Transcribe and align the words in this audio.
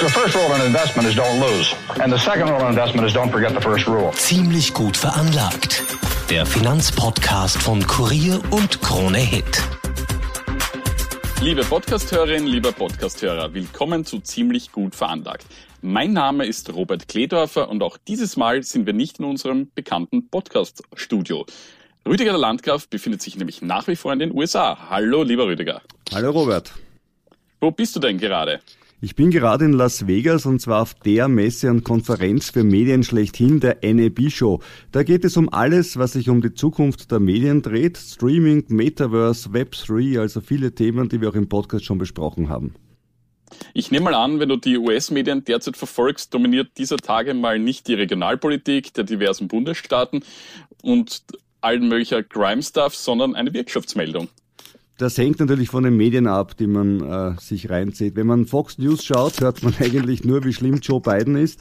The 0.00 0.08
first 0.08 0.36
rule 0.36 0.54
in 0.54 0.64
investment 0.64 1.08
is 1.08 1.16
don't 1.16 1.40
lose. 1.40 1.74
And 2.00 2.12
the 2.12 2.18
second 2.18 2.48
rule 2.48 2.60
in 2.60 2.68
investment 2.68 3.04
is 3.04 3.12
don't 3.12 3.32
forget 3.32 3.52
the 3.52 3.60
first 3.60 3.88
rule. 3.88 4.12
Ziemlich 4.12 4.72
gut 4.72 4.96
veranlagt. 4.96 5.82
Der 6.30 6.46
Finanzpodcast 6.46 7.60
von 7.60 7.84
Kurier 7.84 8.40
und 8.52 8.80
Krone 8.80 9.18
Hit. 9.18 9.60
Liebe 11.40 11.64
Podcasthörerin, 11.64 12.46
lieber 12.46 12.70
Podcasthörer, 12.70 13.52
willkommen 13.52 14.04
zu 14.04 14.20
Ziemlich 14.20 14.70
gut 14.70 14.94
veranlagt. 14.94 15.46
Mein 15.82 16.12
Name 16.12 16.46
ist 16.46 16.72
Robert 16.72 17.08
Kledorfer 17.08 17.68
und 17.68 17.82
auch 17.82 17.96
dieses 18.06 18.36
Mal 18.36 18.62
sind 18.62 18.86
wir 18.86 18.92
nicht 18.92 19.18
in 19.18 19.24
unserem 19.24 19.68
bekannten 19.74 20.28
Podcast-Studio. 20.28 21.44
Rüdiger 22.06 22.30
der 22.30 22.40
Landgraf 22.40 22.86
befindet 22.86 23.20
sich 23.20 23.34
nämlich 23.34 23.62
nach 23.62 23.88
wie 23.88 23.96
vor 23.96 24.12
in 24.12 24.20
den 24.20 24.32
USA. 24.32 24.78
Hallo, 24.90 25.24
lieber 25.24 25.46
Rüdiger. 25.46 25.82
Hallo 26.14 26.30
Robert. 26.30 26.72
Wo 27.60 27.72
bist 27.72 27.96
du 27.96 27.98
denn 27.98 28.18
gerade? 28.18 28.60
Ich 29.00 29.14
bin 29.14 29.30
gerade 29.30 29.64
in 29.64 29.74
Las 29.74 30.08
Vegas 30.08 30.44
und 30.44 30.60
zwar 30.60 30.82
auf 30.82 30.92
der 30.94 31.28
Messe 31.28 31.70
und 31.70 31.84
Konferenz 31.84 32.50
für 32.50 32.64
Medien 32.64 33.04
schlechthin, 33.04 33.60
der 33.60 33.78
NAB 33.80 34.28
Show. 34.28 34.60
Da 34.90 35.04
geht 35.04 35.24
es 35.24 35.36
um 35.36 35.48
alles, 35.52 35.98
was 35.98 36.14
sich 36.14 36.28
um 36.28 36.42
die 36.42 36.52
Zukunft 36.52 37.12
der 37.12 37.20
Medien 37.20 37.62
dreht. 37.62 37.96
Streaming, 37.96 38.64
Metaverse, 38.66 39.50
Web3, 39.50 40.18
also 40.18 40.40
viele 40.40 40.74
Themen, 40.74 41.08
die 41.08 41.20
wir 41.20 41.28
auch 41.28 41.36
im 41.36 41.48
Podcast 41.48 41.84
schon 41.84 41.98
besprochen 41.98 42.48
haben. 42.48 42.74
Ich 43.72 43.92
nehme 43.92 44.06
mal 44.06 44.14
an, 44.14 44.40
wenn 44.40 44.48
du 44.48 44.56
die 44.56 44.76
US-Medien 44.76 45.44
derzeit 45.44 45.76
verfolgst, 45.76 46.34
dominiert 46.34 46.76
dieser 46.76 46.96
Tage 46.96 47.34
mal 47.34 47.60
nicht 47.60 47.86
die 47.86 47.94
Regionalpolitik 47.94 48.94
der 48.94 49.04
diversen 49.04 49.46
Bundesstaaten 49.46 50.24
und 50.82 51.22
allen 51.60 51.86
möglicher 51.86 52.24
Crime-Stuff, 52.24 52.96
sondern 52.96 53.36
eine 53.36 53.54
Wirtschaftsmeldung. 53.54 54.28
Das 54.98 55.16
hängt 55.16 55.38
natürlich 55.38 55.68
von 55.68 55.84
den 55.84 55.96
Medien 55.96 56.26
ab, 56.26 56.56
die 56.56 56.66
man 56.66 57.00
äh, 57.00 57.40
sich 57.40 57.70
reinzieht. 57.70 58.16
Wenn 58.16 58.26
man 58.26 58.46
Fox 58.46 58.78
News 58.78 59.04
schaut, 59.04 59.40
hört 59.40 59.62
man 59.62 59.72
eigentlich 59.80 60.24
nur, 60.24 60.42
wie 60.42 60.52
schlimm 60.52 60.80
Joe 60.82 61.00
Biden 61.00 61.36
ist. 61.36 61.60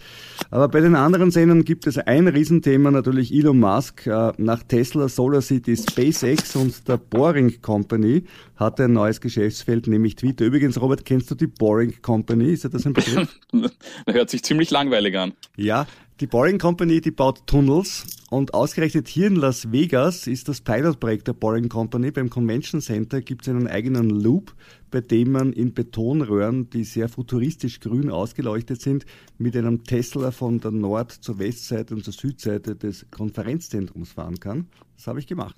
Aber 0.50 0.68
bei 0.68 0.80
den 0.80 0.96
anderen 0.96 1.30
Sendern 1.30 1.64
gibt 1.64 1.86
es 1.86 2.00
ein 2.00 2.28
Riesenthema, 2.28 2.90
natürlich 2.90 3.32
Elon 3.32 3.60
Musk. 3.60 4.08
Äh, 4.08 4.34
nach 4.38 4.64
Tesla, 4.64 5.08
SolarCity, 5.08 5.78
SpaceX 5.78 6.56
und 6.56 6.88
der 6.88 6.98
Boring 6.98 7.62
Company 7.62 8.24
hat 8.56 8.82
ein 8.82 8.94
neues 8.94 9.22
Geschäftsfeld, 9.22 9.86
nämlich 9.86 10.16
Twitter. 10.16 10.44
Übrigens, 10.44 10.82
Robert, 10.82 11.06
kennst 11.06 11.30
du 11.30 11.36
die 11.36 11.46
Boring 11.46 11.94
Company? 12.02 12.54
Ist 12.54 12.66
das 12.66 12.88
ein 12.88 12.94
Begriff? 12.94 13.40
hört 14.08 14.32
sich 14.32 14.44
ziemlich 14.44 14.72
langweilig 14.72 15.16
an. 15.16 15.34
Ja, 15.56 15.86
die 16.20 16.28
Boring 16.28 16.58
Company, 16.58 17.00
die 17.00 17.12
baut 17.12 17.46
Tunnels 17.46 18.06
und 18.32 18.54
ausgerechnet 18.56 19.08
hier 19.08 19.28
in 19.28 19.36
Las 19.36 19.72
Vegas 19.72 20.26
ist 20.26 20.48
das 20.48 20.62
Pilotprojekt 20.62 21.28
der 21.28 21.34
Boring 21.34 21.70
Company. 21.70 22.10
Beim 22.10 22.30
Convention 22.30 22.82
Center 22.82 23.22
gibt 23.22 23.44
es 23.44 23.50
einen 23.50 23.68
eigenen 23.68 24.10
Loop, 24.10 24.56
bei 24.90 25.02
dem 25.02 25.32
man 25.32 25.54
in 25.54 25.76
Betonröhren, 25.76 26.72
die 26.72 26.86
sehr 26.86 27.08
futuristisch 27.08 27.80
grün 27.80 28.10
ausgeleuchtet 28.10 28.82
sind, 28.82 29.06
mit 29.38 29.56
einem 29.56 29.84
Tesla 29.84 30.32
von 30.32 30.60
der 30.60 30.72
Nord- 30.72 31.12
zur 31.12 31.38
Westseite 31.38 31.94
und 31.94 32.04
zur 32.04 32.14
Südseite 32.14 32.76
des 32.76 33.06
Konferenzzentrums 33.12 34.12
fahren 34.12 34.40
kann. 34.40 34.68
Das 34.96 35.06
habe 35.06 35.20
ich 35.20 35.28
gemacht. 35.28 35.56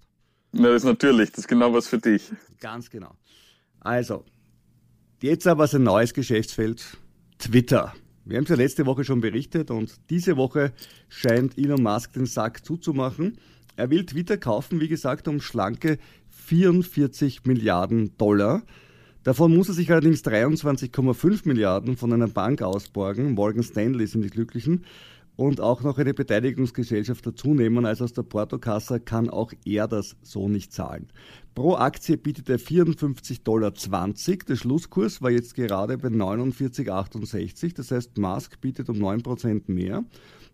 Na, 0.51 0.69
das 0.69 0.83
ist 0.83 0.85
natürlich, 0.85 1.29
das 1.29 1.39
ist 1.39 1.47
genau 1.47 1.73
was 1.73 1.87
für 1.87 1.99
dich. 1.99 2.23
Ganz 2.59 2.89
genau. 2.89 3.15
Also, 3.79 4.25
jetzt 5.21 5.47
aber 5.47 5.73
ein 5.73 5.83
neues 5.83 6.13
Geschäftsfeld, 6.13 6.97
Twitter. 7.37 7.93
Wir 8.29 8.37
haben 8.37 8.43
es 8.43 8.51
ja 8.51 8.57
letzte 8.57 8.85
Woche 8.85 9.03
schon 9.03 9.21
berichtet 9.21 9.71
und 9.71 9.91
diese 10.11 10.37
Woche 10.37 10.71
scheint 11.07 11.57
Elon 11.57 11.81
Musk 11.81 12.13
den 12.13 12.27
Sack 12.27 12.63
zuzumachen. 12.63 13.39
Er 13.75 13.89
will 13.89 14.05
Twitter 14.05 14.37
kaufen, 14.37 14.79
wie 14.79 14.87
gesagt, 14.87 15.27
um 15.27 15.41
schlanke 15.41 15.97
44 16.29 17.45
Milliarden 17.45 18.15
Dollar. 18.19 18.61
Davon 19.23 19.55
muss 19.55 19.69
er 19.69 19.73
sich 19.73 19.91
allerdings 19.91 20.23
23,5 20.23 21.47
Milliarden 21.47 21.97
von 21.97 22.13
einer 22.13 22.27
Bank 22.27 22.61
ausborgen. 22.61 23.33
Morgan 23.33 23.63
Stanley 23.63 24.05
sind 24.05 24.21
die 24.21 24.29
Glücklichen. 24.29 24.85
Und 25.39 25.61
auch 25.61 25.83
noch 25.83 25.97
eine 25.97 26.13
Beteiligungsgesellschaft 26.13 27.25
dazu 27.25 27.53
nehmen. 27.53 27.85
Also 27.85 28.03
aus 28.03 28.11
der 28.11 28.23
Portokasse 28.23 28.99
kann 28.99 29.29
auch 29.29 29.53
er 29.63 29.87
das 29.87 30.17
so 30.21 30.49
nicht 30.49 30.73
zahlen. 30.73 31.07
Pro 31.55 31.75
Aktie 31.75 32.17
bietet 32.17 32.49
er 32.49 32.59
54,20 32.59 33.43
Dollar. 33.45 33.71
Der 33.71 34.55
Schlusskurs 34.57 35.21
war 35.21 35.31
jetzt 35.31 35.55
gerade 35.55 35.97
bei 35.97 36.09
49,68. 36.09 37.73
Das 37.73 37.89
heißt, 37.89 38.17
Musk 38.17 38.59
bietet 38.59 38.89
um 38.89 38.97
9% 38.97 39.71
mehr. 39.71 40.03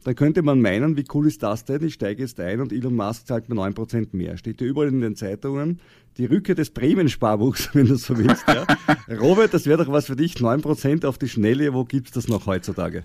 Da 0.06 0.14
könnte 0.14 0.44
man 0.44 0.62
meinen, 0.62 0.98
wie 0.98 1.06
cool 1.16 1.26
ist 1.26 1.42
das 1.42 1.66
denn? 1.66 1.84
Ich 1.84 1.96
steige 1.96 2.22
jetzt 2.22 2.40
ein 2.40 2.62
und 2.62 2.72
Elon 2.72 2.94
Musk 2.94 3.26
zahlt 3.26 3.50
mir 3.50 3.56
9% 3.56 4.10
mehr. 4.12 4.38
Steht 4.38 4.62
ja 4.62 4.68
überall 4.68 4.90
in 4.90 5.02
den 5.02 5.16
Zeitungen. 5.16 5.82
Die 6.18 6.26
Rückkehr 6.26 6.54
des 6.54 6.70
Bremen-Sparbuchs, 6.70 7.72
wenn 7.74 7.88
du 7.88 7.96
so 7.96 8.16
willst. 8.16 8.46
Ja. 8.48 8.68
Robert, 9.20 9.54
das 9.54 9.66
wäre 9.66 9.84
doch 9.84 9.92
was 9.92 10.06
für 10.06 10.16
dich. 10.16 10.36
9% 10.36 11.06
auf 11.08 11.18
die 11.18 11.28
Schnelle. 11.28 11.74
Wo 11.74 11.86
gibt's 11.86 12.12
das 12.12 12.28
noch 12.28 12.46
heutzutage? 12.46 13.04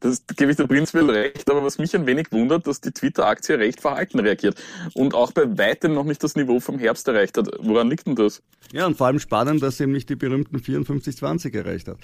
Das 0.00 0.26
gebe 0.36 0.50
ich 0.50 0.56
der 0.56 0.66
prinzipiell 0.66 1.08
recht. 1.08 1.48
Aber 1.48 1.62
was 1.62 1.78
mich 1.78 1.94
ein 1.94 2.04
wenig 2.06 2.32
wundert, 2.32 2.66
dass 2.66 2.80
die 2.80 2.90
Twitter-Aktie 2.90 3.56
recht 3.56 3.80
verhalten 3.80 4.18
reagiert. 4.18 4.60
Und 4.94 5.14
auch 5.14 5.30
bei 5.30 5.56
weitem 5.56 5.94
noch 5.94 6.04
nicht 6.04 6.22
das 6.22 6.34
Niveau 6.34 6.58
vom 6.58 6.80
Herbst 6.80 7.06
erreicht 7.06 7.38
hat. 7.38 7.48
Woran 7.60 7.88
liegt 7.88 8.08
denn 8.08 8.16
das? 8.16 8.42
Ja, 8.72 8.86
und 8.86 8.96
vor 8.96 9.06
allem 9.06 9.20
spannend, 9.20 9.62
dass 9.62 9.78
sie 9.78 9.84
eben 9.84 9.92
nicht 9.92 10.10
die 10.10 10.16
berühmten 10.16 10.58
54,20 10.58 11.56
erreicht 11.56 11.86
hat. 11.86 11.98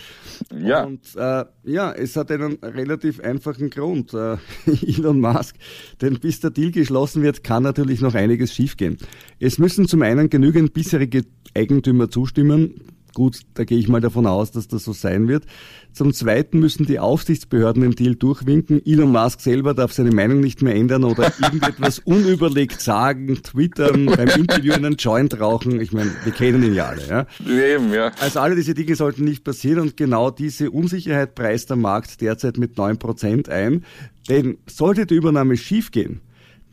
Ja. 0.57 0.84
Und 0.84 1.17
äh, 1.17 1.45
ja, 1.65 1.93
es 1.93 2.17
hat 2.17 2.31
einen 2.31 2.55
relativ 2.63 3.21
einfachen 3.21 3.71
Grund. 3.71 4.15
Äh, 4.15 4.35
Elon 4.66 5.20
Musk, 5.20 5.56
denn 6.00 6.19
bis 6.19 6.41
der 6.41 6.50
Deal 6.50 6.70
geschlossen 6.70 7.22
wird, 7.22 7.44
kann 7.44 7.62
natürlich 7.62 8.00
noch 8.00 8.14
einiges 8.14 8.54
schiefgehen. 8.54 8.98
Es 9.38 9.58
müssen 9.58 9.88
zum 9.88 10.02
einen 10.02 10.30
genügend 10.30 10.72
bisherige 10.72 11.24
Eigentümer 11.54 12.10
zustimmen. 12.10 12.74
Gut, 13.16 13.41
da 13.54 13.65
gehe 13.65 13.78
ich 13.78 13.88
mal 13.88 14.03
davon 14.03 14.27
aus, 14.27 14.50
dass 14.50 14.69
das 14.69 14.84
so 14.84 14.93
sein 14.93 15.27
wird. 15.27 15.47
Zum 15.94 16.12
Zweiten 16.12 16.59
müssen 16.59 16.84
die 16.84 16.99
Aufsichtsbehörden 16.99 17.81
den 17.81 17.93
Deal 17.93 18.15
durchwinken. 18.15 18.84
Elon 18.84 19.10
Musk 19.10 19.41
selber 19.41 19.72
darf 19.72 19.94
seine 19.94 20.10
Meinung 20.10 20.41
nicht 20.41 20.60
mehr 20.60 20.75
ändern 20.75 21.03
oder 21.03 21.32
irgendetwas 21.43 21.99
unüberlegt 22.00 22.78
sagen, 22.82 23.43
twittern, 23.43 24.04
beim 24.04 24.28
Interview 24.28 24.75
einen 24.75 24.97
Joint 24.97 25.41
rauchen. 25.41 25.81
Ich 25.81 25.94
meine, 25.94 26.10
wir 26.25 26.32
kennen 26.32 26.62
ihn 26.62 26.75
ja 26.75 26.88
alle. 26.88 27.09
Ja? 27.09 27.27
Eben, 27.50 27.91
ja. 27.91 28.12
Also 28.21 28.41
alle 28.41 28.54
diese 28.54 28.75
Dinge 28.75 28.94
sollten 28.97 29.25
nicht 29.25 29.44
passieren 29.44 29.81
und 29.81 29.97
genau 29.97 30.31
diese 30.31 30.71
Unsicherheit 30.71 31.34
preist 31.34 31.71
der 31.71 31.78
Markt 31.78 32.21
derzeit 32.21 32.59
mit 32.59 32.77
9% 32.77 33.48
ein. 33.48 33.87
Denn 34.28 34.59
sollte 34.66 35.06
die 35.06 35.15
Übernahme 35.15 35.56
schiefgehen, 35.56 36.21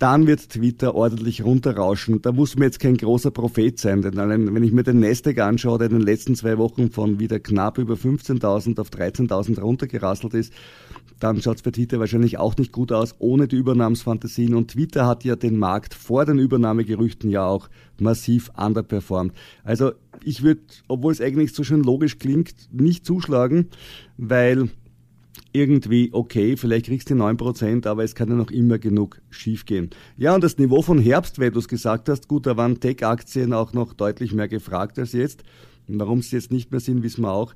dann 0.03 0.27
wird 0.27 0.49
Twitter 0.49 0.95
ordentlich 0.95 1.45
runterrauschen. 1.45 2.21
Da 2.21 2.33
muss 2.33 2.57
man 2.57 2.63
jetzt 2.63 2.81
kein 2.81 2.97
großer 2.97 3.31
Prophet 3.31 3.79
sein, 3.79 4.01
denn 4.01 4.19
allein, 4.19 4.53
wenn 4.53 4.61
ich 4.61 4.73
mir 4.73 4.83
den 4.83 4.99
Nasdaq 4.99 5.39
anschaue, 5.39 5.77
der 5.77 5.87
in 5.87 5.93
den 5.93 6.01
letzten 6.01 6.35
zwei 6.35 6.57
Wochen 6.57 6.91
von 6.91 7.21
wieder 7.21 7.39
knapp 7.39 7.77
über 7.77 7.93
15.000 7.93 8.81
auf 8.81 8.89
13.000 8.89 9.61
runtergerasselt 9.61 10.33
ist, 10.33 10.51
dann 11.21 11.41
schaut 11.41 11.55
es 11.55 11.61
bei 11.61 11.71
Twitter 11.71 12.01
wahrscheinlich 12.01 12.37
auch 12.37 12.57
nicht 12.57 12.73
gut 12.73 12.91
aus, 12.91 13.15
ohne 13.19 13.47
die 13.47 13.55
Übernahmsfantasien. 13.55 14.55
Und 14.55 14.71
Twitter 14.71 15.07
hat 15.07 15.23
ja 15.23 15.37
den 15.37 15.57
Markt 15.57 15.93
vor 15.93 16.25
den 16.25 16.37
Übernahmegerüchten 16.37 17.29
ja 17.29 17.45
auch 17.45 17.69
massiv 17.97 18.51
underperformt. 18.57 19.31
Also 19.63 19.93
ich 20.21 20.43
würde, 20.43 20.59
obwohl 20.89 21.13
es 21.13 21.21
eigentlich 21.21 21.53
so 21.53 21.63
schön 21.63 21.81
logisch 21.81 22.19
klingt, 22.19 22.53
nicht 22.73 23.05
zuschlagen, 23.05 23.69
weil 24.17 24.67
irgendwie 25.53 26.09
okay, 26.11 26.57
vielleicht 26.57 26.87
kriegst 26.87 27.09
du 27.09 27.13
9%, 27.13 27.87
aber 27.87 28.03
es 28.03 28.15
kann 28.15 28.29
ja 28.29 28.35
noch 28.35 28.51
immer 28.51 28.79
genug 28.79 29.21
schiefgehen. 29.29 29.91
Ja, 30.17 30.35
und 30.35 30.43
das 30.43 30.57
Niveau 30.57 30.81
von 30.81 30.99
Herbst, 30.99 31.39
weil 31.39 31.51
du 31.51 31.59
es 31.59 31.67
gesagt 31.67 32.09
hast, 32.09 32.27
gut, 32.27 32.45
da 32.45 32.57
waren 32.57 32.79
Tech-Aktien 32.79 33.53
auch 33.53 33.73
noch 33.73 33.93
deutlich 33.93 34.33
mehr 34.33 34.47
gefragt 34.47 34.99
als 34.99 35.13
jetzt. 35.13 35.43
Warum 35.87 36.21
sie 36.21 36.35
jetzt 36.35 36.51
nicht 36.51 36.71
mehr 36.71 36.79
sind, 36.79 37.03
wissen 37.03 37.21
wir 37.21 37.31
auch. 37.31 37.53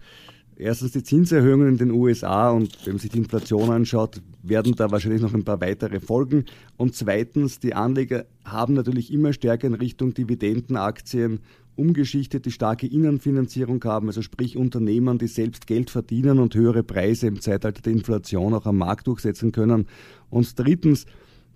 Erstens 0.60 0.92
die 0.92 1.04
Zinserhöhungen 1.04 1.68
in 1.68 1.78
den 1.78 1.92
USA 1.92 2.50
und 2.50 2.76
wenn 2.86 2.94
man 2.94 3.00
sich 3.00 3.12
die 3.12 3.20
Inflation 3.20 3.70
anschaut, 3.70 4.22
werden 4.42 4.74
da 4.76 4.90
wahrscheinlich 4.90 5.22
noch 5.22 5.36
ein 5.36 5.44
paar 5.44 5.62
weitere 5.62 6.00
folgen. 6.00 6.46
Und 6.78 6.96
zweitens, 6.96 7.60
die 7.60 7.76
Anleger 7.76 8.26
haben 8.44 8.74
natürlich 8.74 9.14
immer 9.14 9.34
stärker 9.34 9.68
in 9.68 9.76
Richtung 9.76 10.16
Dividendenaktien 10.16 11.42
umgeschichtet, 11.78 12.46
die 12.46 12.52
starke 12.52 12.88
Innenfinanzierung 12.88 13.84
haben, 13.84 14.08
also 14.08 14.22
sprich 14.22 14.58
Unternehmen, 14.58 15.18
die 15.18 15.28
selbst 15.28 15.68
Geld 15.68 15.90
verdienen 15.90 16.40
und 16.40 16.56
höhere 16.56 16.84
Preise 16.84 17.28
im 17.28 17.40
Zeitalter 17.40 17.82
der 17.82 17.94
Inflation 17.94 18.54
auch 18.54 18.66
am 18.66 18.78
Markt 18.78 19.08
durchsetzen 19.08 19.52
können. 19.52 19.88
Und 20.30 20.58
drittens, 20.60 21.06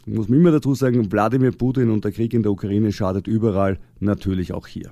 muss 0.06 0.30
man 0.30 0.40
immer 0.40 0.52
dazu 0.52 0.74
sagen, 0.74 1.12
Wladimir 1.12 1.52
Putin 1.52 1.90
und 1.90 2.06
der 2.06 2.12
Krieg 2.12 2.34
in 2.34 2.44
der 2.44 2.52
Ukraine 2.52 2.92
schadet 2.92 3.28
überall, 3.28 3.80
natürlich 4.00 4.54
auch 4.54 4.68
hier. 4.68 4.90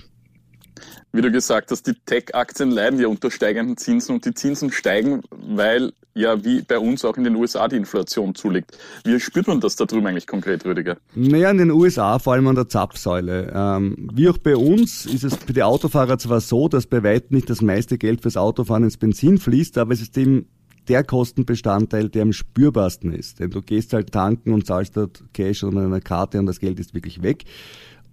Wie 1.11 1.21
du 1.21 1.31
gesagt 1.31 1.71
hast, 1.71 1.87
die 1.87 1.95
Tech-Aktien 2.05 2.69
leiden 2.69 2.99
ja 2.99 3.07
unter 3.07 3.31
steigenden 3.31 3.77
Zinsen 3.77 4.15
und 4.15 4.25
die 4.25 4.33
Zinsen 4.33 4.71
steigen, 4.71 5.21
weil 5.31 5.91
ja 6.13 6.43
wie 6.43 6.61
bei 6.61 6.77
uns 6.77 7.03
auch 7.03 7.17
in 7.17 7.23
den 7.23 7.35
USA 7.35 7.67
die 7.67 7.77
Inflation 7.77 8.35
zulegt. 8.35 8.77
Wie 9.03 9.19
spürt 9.19 9.47
man 9.47 9.59
das 9.59 9.75
da 9.75 9.85
drüben 9.85 10.05
eigentlich 10.05 10.27
konkret, 10.27 10.65
Rüdiger? 10.65 10.97
Naja, 11.15 11.49
in 11.49 11.57
den 11.57 11.71
USA, 11.71 12.19
vor 12.19 12.33
allem 12.33 12.47
an 12.47 12.55
der 12.55 12.69
Zapfsäule. 12.69 13.51
Ähm, 13.55 14.09
wie 14.13 14.29
auch 14.29 14.37
bei 14.37 14.55
uns 14.55 15.05
ist 15.07 15.23
es 15.23 15.35
für 15.35 15.53
die 15.53 15.63
Autofahrer 15.63 16.19
zwar 16.19 16.41
so, 16.41 16.67
dass 16.67 16.85
bei 16.85 17.01
weitem 17.03 17.37
nicht 17.37 17.49
das 17.49 17.61
meiste 17.61 17.97
Geld 17.97 18.21
fürs 18.21 18.37
Autofahren 18.37 18.83
ins 18.83 18.97
Benzin 18.97 19.39
fließt, 19.39 19.77
aber 19.79 19.93
es 19.93 20.01
ist 20.01 20.15
eben 20.17 20.47
der 20.87 21.03
Kostenbestandteil, 21.03 22.09
der 22.09 22.23
am 22.23 22.33
spürbarsten 22.33 23.13
ist. 23.13 23.39
Denn 23.39 23.49
du 23.49 23.61
gehst 23.61 23.93
halt 23.93 24.11
tanken 24.11 24.53
und 24.53 24.65
zahlst 24.65 24.97
dort 24.97 25.23
Cash 25.33 25.63
oder 25.63 25.81
einer 25.81 26.01
Karte 26.01 26.39
und 26.39 26.45
das 26.45 26.59
Geld 26.59 26.79
ist 26.79 26.93
wirklich 26.93 27.21
weg. 27.23 27.45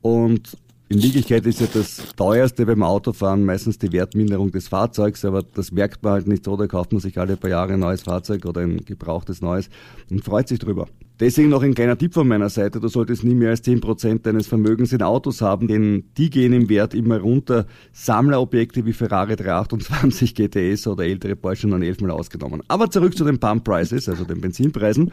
Und 0.03 0.57
in 0.89 1.03
Wirklichkeit 1.03 1.45
ist 1.47 1.61
ja 1.61 1.67
das 1.73 2.15
teuerste 2.17 2.65
beim 2.65 2.85
Autofahren 2.85 3.45
meistens 3.45 3.77
die 3.79 3.91
Wertminderung 3.91 4.53
des 4.53 4.69
Fahrzeugs, 4.69 5.25
aber 5.25 5.43
das 5.43 5.73
merkt 5.73 6.05
man 6.05 6.13
halt 6.13 6.29
nicht 6.29 6.45
so, 6.45 6.57
da 6.57 6.69
kauft 6.69 6.93
man 6.93 7.01
sich 7.01 7.19
alle 7.19 7.37
paar 7.37 7.51
Jahre 7.51 7.73
ein 7.73 7.81
neues 7.81 8.03
Fahrzeug 8.03 8.45
oder 8.45 8.61
ein 8.61 8.85
gebrauchtes 8.85 9.43
neues 9.43 9.69
und 10.11 10.25
freut 10.25 10.47
sich 10.47 10.61
drüber. 10.61 10.87
Deswegen 11.19 11.49
noch 11.49 11.63
ein 11.63 11.75
kleiner 11.75 11.97
Tipp 11.97 12.13
von 12.13 12.29
meiner 12.29 12.51
Seite, 12.51 12.79
du 12.79 12.89
solltest 12.89 13.25
nie 13.25 13.35
mehr 13.35 13.51
als 13.51 13.65
10% 13.65 14.23
deines 14.23 14.47
Vermögens 14.47 14.93
in 14.93 15.03
Autos 15.03 15.41
haben, 15.41 15.67
denn 15.67 16.05
die 16.19 16.29
gehen 16.31 16.53
im 16.53 16.69
Wert 16.69 16.95
immer 16.95 17.19
runter. 17.19 17.67
Sammlerobjekte 17.93 18.85
wie 18.85 18.93
Ferrari 18.93 19.35
328 19.35 20.35
GTS 20.35 20.87
oder 20.87 21.05
ältere 21.05 21.35
Porsche 21.35 21.69
911 21.69 22.01
mal 22.03 22.11
ausgenommen. 22.11 22.63
Aber 22.69 22.91
zurück 22.91 23.17
zu 23.17 23.25
den 23.25 23.39
Pump 23.39 23.65
Prices, 23.65 24.11
also 24.11 24.25
den 24.25 24.43
Benzinpreisen. 24.43 25.11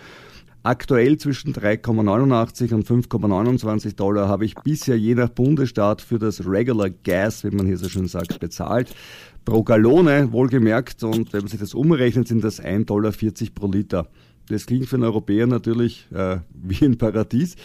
Aktuell 0.66 1.18
zwischen 1.18 1.54
3,89 1.54 2.74
und 2.74 2.88
5,29 2.88 3.98
Dollar 3.98 4.30
habe 4.30 4.46
ich 4.46 4.56
bisher 4.56 4.98
je 4.98 5.14
nach 5.14 5.28
Bundesstaat 5.28 6.02
für 6.02 6.20
das 6.20 6.48
Regular 6.48 6.90
Gas, 6.90 7.44
wie 7.44 7.54
man 7.54 7.66
hier 7.66 7.78
so 7.78 7.90
schön 7.90 8.08
sagt, 8.08 8.40
bezahlt. 8.40 8.96
Pro 9.44 9.64
Gallone, 9.64 10.32
wohlgemerkt, 10.32 11.04
und 11.04 11.34
wenn 11.34 11.42
man 11.42 11.50
sich 11.50 11.60
das 11.60 11.74
umrechnet, 11.74 12.30
sind 12.30 12.46
das 12.46 12.64
1,40 12.64 12.86
Dollar 12.86 13.12
pro 13.54 13.68
Liter. 13.68 14.08
Das 14.48 14.66
klingt 14.66 14.88
für 14.88 14.96
einen 14.96 15.04
Europäer 15.04 15.48
natürlich 15.48 16.08
äh, 16.14 16.38
wie 16.54 16.86
ein 16.86 16.98
Paradies, 16.98 17.58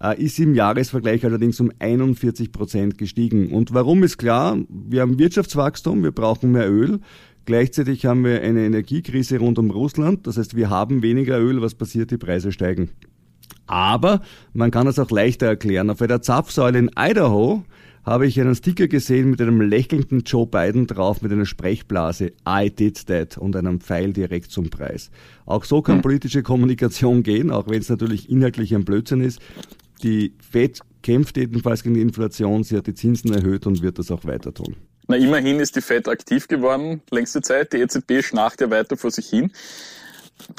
äh, 0.00 0.22
ist 0.22 0.38
im 0.38 0.54
Jahresvergleich 0.54 1.24
allerdings 1.24 1.58
um 1.58 1.72
41 1.80 2.52
Prozent 2.52 2.98
gestiegen. 2.98 3.50
Und 3.52 3.74
warum 3.74 4.04
ist 4.04 4.16
klar? 4.16 4.56
Wir 4.68 5.00
haben 5.00 5.18
Wirtschaftswachstum, 5.18 6.04
wir 6.04 6.12
brauchen 6.12 6.52
mehr 6.52 6.70
Öl. 6.70 7.00
Gleichzeitig 7.44 8.06
haben 8.06 8.24
wir 8.24 8.40
eine 8.40 8.64
Energiekrise 8.64 9.38
rund 9.38 9.58
um 9.58 9.70
Russland. 9.70 10.26
Das 10.26 10.38
heißt, 10.38 10.56
wir 10.56 10.70
haben 10.70 11.02
weniger 11.02 11.38
Öl. 11.38 11.60
Was 11.60 11.74
passiert? 11.74 12.10
Die 12.10 12.18
Preise 12.18 12.52
steigen. 12.52 12.90
Aber 13.66 14.22
man 14.52 14.70
kann 14.70 14.86
es 14.86 14.98
auch 14.98 15.10
leichter 15.10 15.46
erklären. 15.46 15.90
Auf 15.90 16.00
einer 16.02 16.22
Zapfsäule 16.22 16.78
in 16.78 16.90
Idaho 16.96 17.64
habe 18.04 18.26
ich 18.26 18.38
einen 18.40 18.54
Sticker 18.54 18.86
gesehen 18.86 19.30
mit 19.30 19.40
einem 19.40 19.60
lächelnden 19.62 20.20
Joe 20.20 20.46
Biden 20.46 20.86
drauf 20.86 21.22
mit 21.22 21.32
einer 21.32 21.46
Sprechblase 21.46 22.32
I 22.46 22.70
did 22.70 23.06
that 23.06 23.38
und 23.38 23.56
einem 23.56 23.80
Pfeil 23.80 24.12
direkt 24.12 24.50
zum 24.50 24.68
Preis. 24.68 25.10
Auch 25.46 25.64
so 25.64 25.80
kann 25.80 25.96
hm. 25.96 26.02
politische 26.02 26.42
Kommunikation 26.42 27.22
gehen, 27.22 27.50
auch 27.50 27.68
wenn 27.68 27.80
es 27.80 27.88
natürlich 27.88 28.28
inhaltlich 28.30 28.74
ein 28.74 28.84
Blödsinn 28.84 29.22
ist. 29.22 29.40
Die 30.02 30.34
Fed 30.38 30.80
kämpft 31.02 31.38
jedenfalls 31.38 31.82
gegen 31.82 31.94
die 31.94 32.02
Inflation, 32.02 32.62
sie 32.62 32.76
hat 32.76 32.86
die 32.86 32.94
Zinsen 32.94 33.32
erhöht 33.32 33.66
und 33.66 33.82
wird 33.82 33.98
das 33.98 34.10
auch 34.10 34.24
weiter 34.24 34.52
tun. 34.52 34.76
Na, 35.06 35.16
immerhin 35.16 35.60
ist 35.60 35.76
die 35.76 35.82
Fed 35.82 36.08
aktiv 36.08 36.48
geworden, 36.48 37.02
längste 37.10 37.42
Zeit. 37.42 37.72
Die 37.72 37.78
EZB 37.78 38.22
schnarcht 38.22 38.60
ja 38.60 38.70
weiter 38.70 38.96
vor 38.96 39.10
sich 39.10 39.28
hin. 39.28 39.52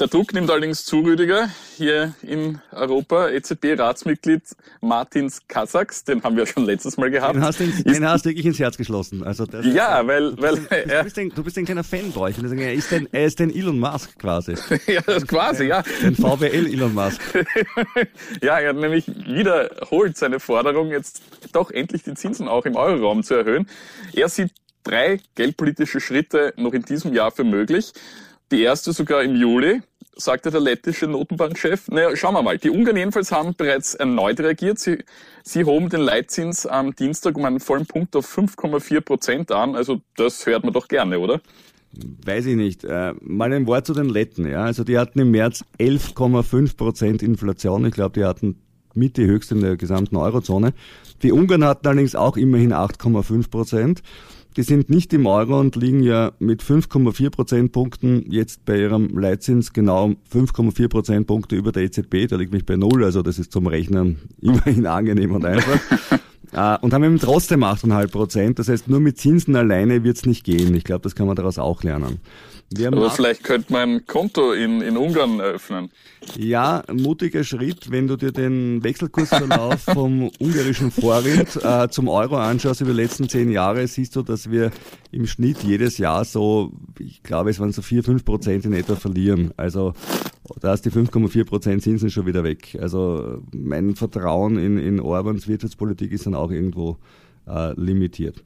Der 0.00 0.08
Druck 0.08 0.32
nimmt 0.32 0.50
allerdings 0.50 0.84
zu, 0.84 1.00
Rüdiger, 1.00 1.48
hier 1.76 2.14
in 2.22 2.60
Europa. 2.72 3.28
EZB-Ratsmitglied 3.28 4.42
Martins 4.80 5.42
Kasachs, 5.46 6.02
den 6.02 6.22
haben 6.22 6.36
wir 6.36 6.46
schon 6.46 6.64
letztes 6.64 6.96
Mal 6.96 7.10
gehabt. 7.10 7.36
Den 7.36 7.42
hast 7.42 7.60
du, 7.60 7.64
in, 7.64 7.84
den 7.84 8.04
hast 8.04 8.24
du 8.24 8.30
wirklich 8.30 8.46
ins 8.46 8.58
Herz 8.58 8.76
geschlossen. 8.76 9.22
Also 9.22 9.46
das, 9.46 9.64
ja, 9.66 10.04
weil... 10.06 10.34
Du 10.34 10.42
weil 10.42 10.56
bist, 10.56 10.72
ein, 10.72 10.88
du, 10.88 11.04
bist 11.04 11.18
ein, 11.18 11.30
du 11.30 11.44
bist 11.44 11.58
ein 11.58 11.64
kleiner 11.66 11.84
Fanboy. 11.84 12.32
Er 12.32 12.74
ist 12.74 12.92
ein, 12.92 13.08
er 13.12 13.26
ist 13.26 13.40
ein 13.40 13.54
Elon 13.54 13.78
Musk 13.78 14.18
quasi. 14.18 14.54
ja, 14.86 15.02
quasi, 15.02 15.64
ja. 15.64 15.82
Ein 16.02 16.16
VWL 16.16 16.66
Elon 16.66 16.94
Musk. 16.94 17.20
ja, 18.42 18.58
er 18.58 18.70
hat 18.70 18.76
nämlich 18.76 19.06
wiederholt 19.06 20.16
seine 20.16 20.40
Forderung, 20.40 20.90
jetzt 20.90 21.22
doch 21.52 21.70
endlich 21.70 22.02
die 22.02 22.14
Zinsen 22.14 22.48
auch 22.48 22.66
im 22.66 22.76
Euroraum 22.76 23.22
zu 23.22 23.34
erhöhen. 23.34 23.68
Er 24.14 24.28
sieht 24.28 24.52
drei 24.82 25.20
geldpolitische 25.34 26.00
Schritte 26.00 26.54
noch 26.56 26.72
in 26.72 26.82
diesem 26.82 27.12
Jahr 27.12 27.30
für 27.30 27.44
möglich. 27.44 27.92
Die 28.52 28.62
erste 28.62 28.92
sogar 28.92 29.22
im 29.24 29.34
Juli, 29.34 29.82
sagte 30.16 30.50
der 30.50 30.60
lettische 30.60 31.06
Notenbankchef. 31.06 31.88
Naja, 31.88 32.14
schauen 32.16 32.34
wir 32.34 32.42
mal. 32.42 32.58
Die 32.58 32.70
Ungarn 32.70 32.96
jedenfalls 32.96 33.32
haben 33.32 33.54
bereits 33.56 33.94
erneut 33.94 34.40
reagiert. 34.40 34.78
Sie, 34.78 34.98
sie 35.42 35.64
hoben 35.64 35.88
den 35.88 36.00
Leitzins 36.00 36.64
am 36.64 36.94
Dienstag 36.94 37.36
um 37.36 37.44
einen 37.44 37.60
vollen 37.60 37.86
Punkt 37.86 38.16
auf 38.16 38.26
5,4 38.26 39.00
Prozent 39.00 39.52
an. 39.52 39.74
Also 39.74 40.00
das 40.16 40.46
hört 40.46 40.64
man 40.64 40.72
doch 40.72 40.88
gerne, 40.88 41.18
oder? 41.18 41.40
Weiß 42.24 42.46
ich 42.46 42.56
nicht. 42.56 42.84
Äh, 42.84 43.14
mal 43.20 43.52
ein 43.52 43.66
Wort 43.66 43.86
zu 43.86 43.94
den 43.94 44.08
Letten. 44.08 44.48
Ja, 44.48 44.64
also 44.64 44.84
die 44.84 44.98
hatten 44.98 45.18
im 45.18 45.30
März 45.30 45.64
11,5 45.78 46.76
Prozent 46.76 47.22
Inflation. 47.22 47.84
Ich 47.84 47.94
glaube, 47.94 48.12
die 48.18 48.24
hatten 48.24 48.62
mit 48.94 49.16
die 49.16 49.26
höchste 49.26 49.54
in 49.54 49.60
der 49.60 49.76
gesamten 49.76 50.16
Eurozone. 50.16 50.72
Die 51.22 51.32
Ungarn 51.32 51.64
hatten 51.64 51.86
allerdings 51.86 52.14
auch 52.14 52.36
immerhin 52.36 52.72
8,5 52.72 53.50
Prozent. 53.50 54.02
Die 54.56 54.62
sind 54.62 54.88
nicht 54.88 55.12
im 55.12 55.26
Euro 55.26 55.60
und 55.60 55.76
liegen 55.76 56.02
ja 56.02 56.32
mit 56.38 56.62
5,4 56.62 57.28
Prozentpunkten 57.28 58.24
jetzt 58.30 58.64
bei 58.64 58.80
ihrem 58.80 59.18
Leitzins 59.18 59.74
genau 59.74 60.14
5,4 60.32 60.88
Prozentpunkte 60.88 61.56
über 61.56 61.72
der 61.72 61.82
EZB. 61.82 62.26
Da 62.28 62.36
liegt 62.36 62.52
mich 62.52 62.64
bei 62.64 62.76
Null, 62.76 63.04
also 63.04 63.20
das 63.20 63.38
ist 63.38 63.52
zum 63.52 63.66
Rechnen 63.66 64.16
immerhin 64.40 64.86
angenehm 64.86 65.32
und 65.32 65.44
einfach. 65.44 65.78
Äh, 66.52 66.78
und 66.80 66.94
haben 66.94 67.02
eben 67.02 67.18
trotzdem 67.18 67.64
8,5 67.64 68.06
Prozent. 68.12 68.58
Das 68.60 68.68
heißt, 68.68 68.88
nur 68.88 69.00
mit 69.00 69.18
Zinsen 69.18 69.56
alleine 69.56 70.04
wird 70.04 70.16
es 70.16 70.26
nicht 70.26 70.44
gehen. 70.44 70.74
Ich 70.76 70.84
glaube, 70.84 71.02
das 71.02 71.16
kann 71.16 71.26
man 71.26 71.34
daraus 71.34 71.58
auch 71.58 71.82
lernen. 71.82 72.18
Aber 72.84 73.10
vielleicht 73.10 73.44
könnte 73.44 73.72
man 73.72 73.90
ein 73.90 74.06
Konto 74.06 74.52
in, 74.52 74.80
in 74.80 74.96
Ungarn 74.96 75.38
eröffnen. 75.38 75.90
Ja, 76.36 76.82
mutiger 76.92 77.44
Schritt, 77.44 77.92
wenn 77.92 78.08
du 78.08 78.16
dir 78.16 78.32
den 78.32 78.82
Wechselkursverlauf 78.82 79.80
vom 79.94 80.30
ungarischen 80.40 80.90
Forint 80.90 81.60
äh, 81.62 81.88
zum 81.88 82.08
Euro 82.08 82.36
anschaust 82.36 82.80
über 82.80 82.90
die 82.90 83.02
letzten 83.02 83.28
zehn 83.28 83.52
Jahre, 83.52 83.86
siehst 83.86 84.16
du, 84.16 84.22
dass 84.22 84.50
wir 84.50 84.72
im 85.12 85.26
Schnitt 85.28 85.62
jedes 85.62 85.98
Jahr 85.98 86.24
so, 86.24 86.72
ich 86.98 87.22
glaube, 87.22 87.50
es 87.50 87.60
waren 87.60 87.72
so 87.72 87.82
vier, 87.82 88.02
fünf 88.02 88.24
Prozent 88.24 88.64
in 88.64 88.72
etwa 88.72 88.96
verlieren. 88.96 89.52
Also 89.56 89.92
da 90.60 90.74
ist 90.74 90.84
die 90.84 90.90
5,4 90.90 91.44
Prozent 91.44 91.82
Zinsen 91.82 92.10
schon 92.10 92.26
wieder 92.26 92.44
weg. 92.44 92.76
Also 92.80 93.42
mein 93.52 93.96
Vertrauen 93.96 94.58
in, 94.58 94.78
in 94.78 95.00
Orbans 95.00 95.48
Wirtschaftspolitik 95.48 96.12
ist 96.12 96.26
dann 96.26 96.34
auch 96.34 96.50
irgendwo 96.50 96.96
äh, 97.48 97.72
limitiert. 97.80 98.44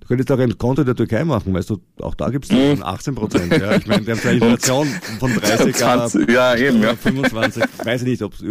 Du 0.00 0.06
könntest 0.06 0.30
auch 0.32 0.38
ein 0.38 0.56
Konto 0.58 0.82
der 0.82 0.96
Türkei 0.96 1.24
machen, 1.24 1.54
weißt 1.54 1.70
du, 1.70 1.78
auch 2.00 2.14
da 2.14 2.30
gibt 2.30 2.50
es 2.50 2.82
18 2.82 3.14
Prozent. 3.14 3.52
Ja. 3.56 3.76
Ich 3.76 3.86
meine, 3.86 4.02
die 4.02 4.10
haben 4.10 4.20
eine 4.20 4.32
Inflation 4.32 4.86
von 5.18 5.32
30 5.32 5.76
20, 5.76 6.28
äh, 6.28 6.32
ja, 6.32 6.56
eben, 6.56 6.82
ja. 6.82 6.96
25. 6.96 7.62
Weiß 7.84 8.02
ich 8.02 8.08
nicht, 8.08 8.22
ob 8.22 8.34
es 8.34 8.42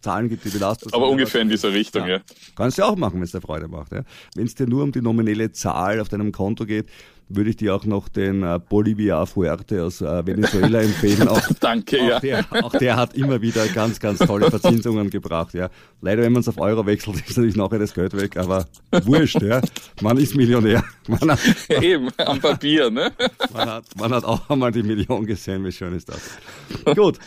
Zahlen 0.00 0.28
gibt, 0.28 0.44
die 0.44 0.50
belastet 0.50 0.94
Aber 0.94 1.08
ungefähr 1.08 1.40
in 1.40 1.48
dieser 1.48 1.72
Richtung, 1.72 2.02
ja. 2.02 2.16
ja. 2.16 2.20
Kannst 2.56 2.78
du 2.78 2.82
auch 2.84 2.96
machen, 2.96 3.16
wenn 3.16 3.22
es 3.22 3.32
dir 3.32 3.40
Freude 3.40 3.68
macht. 3.68 3.92
Ja. 3.92 4.02
Wenn 4.34 4.46
es 4.46 4.54
dir 4.54 4.66
nur 4.66 4.82
um 4.82 4.92
die 4.92 5.02
nominelle 5.02 5.52
Zahl 5.52 6.00
auf 6.00 6.08
deinem 6.08 6.32
Konto 6.32 6.64
geht, 6.66 6.86
würde 7.30 7.50
ich 7.50 7.56
dir 7.56 7.74
auch 7.74 7.84
noch 7.84 8.08
den 8.08 8.42
äh, 8.42 8.58
Bolivia 8.58 9.24
Fuerte 9.24 9.84
aus 9.84 10.00
äh, 10.00 10.26
Venezuela 10.26 10.82
empfehlen. 10.82 11.28
Auch, 11.30 11.40
Danke, 11.60 11.98
auch 12.00 12.08
ja. 12.08 12.20
Der, 12.20 12.44
auch 12.64 12.72
der 12.72 12.96
hat 12.96 13.14
immer 13.14 13.40
wieder 13.40 13.66
ganz, 13.68 14.00
ganz 14.00 14.18
tolle 14.18 14.50
Verzinsungen 14.50 15.10
gebracht. 15.10 15.54
Ja. 15.54 15.70
Leider, 16.00 16.22
wenn 16.22 16.32
man 16.32 16.40
es 16.40 16.48
auf 16.48 16.58
Euro 16.58 16.84
wechselt, 16.86 17.16
ist 17.28 17.36
natürlich 17.36 17.56
nachher 17.56 17.78
das 17.78 17.94
Geld 17.94 18.16
weg, 18.16 18.36
aber 18.36 18.66
wurscht, 19.04 19.40
ja. 19.42 19.60
Man 20.00 20.16
ist 20.18 20.34
Millionär. 20.34 20.82
Man 21.06 21.30
hat, 21.30 21.40
Eben, 21.82 22.08
am 22.18 22.40
Papier, 22.40 22.90
ne? 22.90 23.12
Man 23.52 23.68
hat, 23.70 23.84
man 23.96 24.12
hat 24.12 24.24
auch 24.24 24.50
einmal 24.50 24.72
die 24.72 24.82
Million 24.82 25.24
gesehen, 25.24 25.64
wie 25.64 25.72
schön 25.72 25.94
ist 25.94 26.08
das. 26.08 26.96
Gut. 26.96 27.18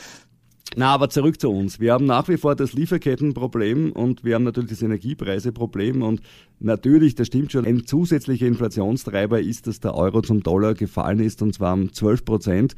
Na, 0.75 0.87
aber 0.87 1.09
zurück 1.09 1.39
zu 1.39 1.51
uns. 1.51 1.79
Wir 1.79 1.93
haben 1.93 2.05
nach 2.05 2.27
wie 2.29 2.37
vor 2.37 2.55
das 2.55 2.73
Lieferkettenproblem 2.73 3.91
und 3.91 4.23
wir 4.23 4.33
haben 4.33 4.43
natürlich 4.43 4.71
das 4.71 4.81
Energiepreiseproblem 4.81 6.01
und 6.01 6.21
natürlich, 6.59 7.13
das 7.13 7.27
stimmt 7.27 7.51
schon, 7.51 7.65
ein 7.65 7.85
zusätzlicher 7.85 8.47
Inflationstreiber 8.47 9.39
ist, 9.39 9.67
dass 9.67 9.79
der 9.79 9.93
Euro 9.93 10.21
zum 10.21 10.41
Dollar 10.41 10.73
gefallen 10.73 11.19
ist 11.19 11.43
und 11.43 11.53
zwar 11.53 11.73
um 11.73 11.93
12 11.93 12.25
Prozent. 12.25 12.75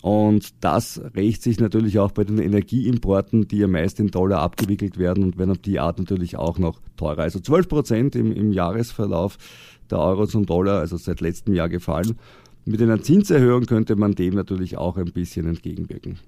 Und 0.00 0.64
das 0.64 1.00
rächt 1.14 1.42
sich 1.42 1.60
natürlich 1.60 1.98
auch 1.98 2.12
bei 2.12 2.24
den 2.24 2.38
Energieimporten, 2.38 3.46
die 3.46 3.58
ja 3.58 3.68
meist 3.68 4.00
in 4.00 4.08
Dollar 4.08 4.40
abgewickelt 4.40 4.98
werden 4.98 5.24
und 5.24 5.38
werden 5.38 5.52
auf 5.52 5.58
die 5.58 5.78
Art 5.78 5.98
natürlich 5.98 6.36
auch 6.36 6.58
noch 6.58 6.80
teurer. 6.96 7.22
Also 7.22 7.40
12 7.40 7.68
Prozent 7.68 8.16
im, 8.16 8.32
im 8.32 8.52
Jahresverlauf 8.52 9.38
der 9.90 9.98
Euro 9.98 10.26
zum 10.26 10.44
Dollar, 10.44 10.80
also 10.80 10.96
seit 10.96 11.20
letztem 11.20 11.54
Jahr 11.54 11.68
gefallen. 11.68 12.16
Mit 12.64 12.82
einer 12.82 13.00
Zinserhöhung 13.00 13.66
könnte 13.66 13.96
man 13.96 14.14
dem 14.14 14.34
natürlich 14.34 14.76
auch 14.76 14.96
ein 14.98 15.12
bisschen 15.12 15.46
entgegenwirken. 15.46 16.18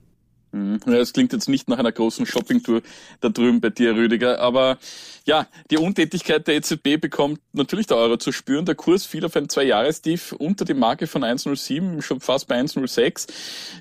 Ja, 0.87 0.95
es 0.95 1.13
klingt 1.13 1.33
jetzt 1.33 1.49
nicht 1.49 1.69
nach 1.69 1.79
einer 1.79 1.93
großen 1.93 2.27
Shoppingtour 2.27 2.83
da 3.21 3.29
drüben 3.29 3.61
bei 3.61 3.71
dir, 3.71 3.95
Rüdiger. 3.95 4.41
Aber 4.41 4.79
ja, 5.25 5.47
die 5.71 5.77
Untätigkeit 5.77 6.47
der 6.47 6.57
EZB 6.57 7.01
bekommt 7.01 7.41
natürlich 7.53 7.87
der 7.87 7.97
Euro 7.99 8.17
zu 8.17 8.33
spüren. 8.33 8.65
Der 8.65 8.75
Kurs 8.75 9.05
fiel 9.05 9.25
auf 9.25 9.37
ein 9.37 9.49
Zwei-Jahres-Tief 9.49 10.33
unter 10.33 10.65
die 10.65 10.75
Marke 10.75 11.07
von 11.07 11.23
1,07, 11.23 12.03
schon 12.03 12.21
fast 12.21 12.49
bei 12.49 12.61
1,06. 12.61 13.29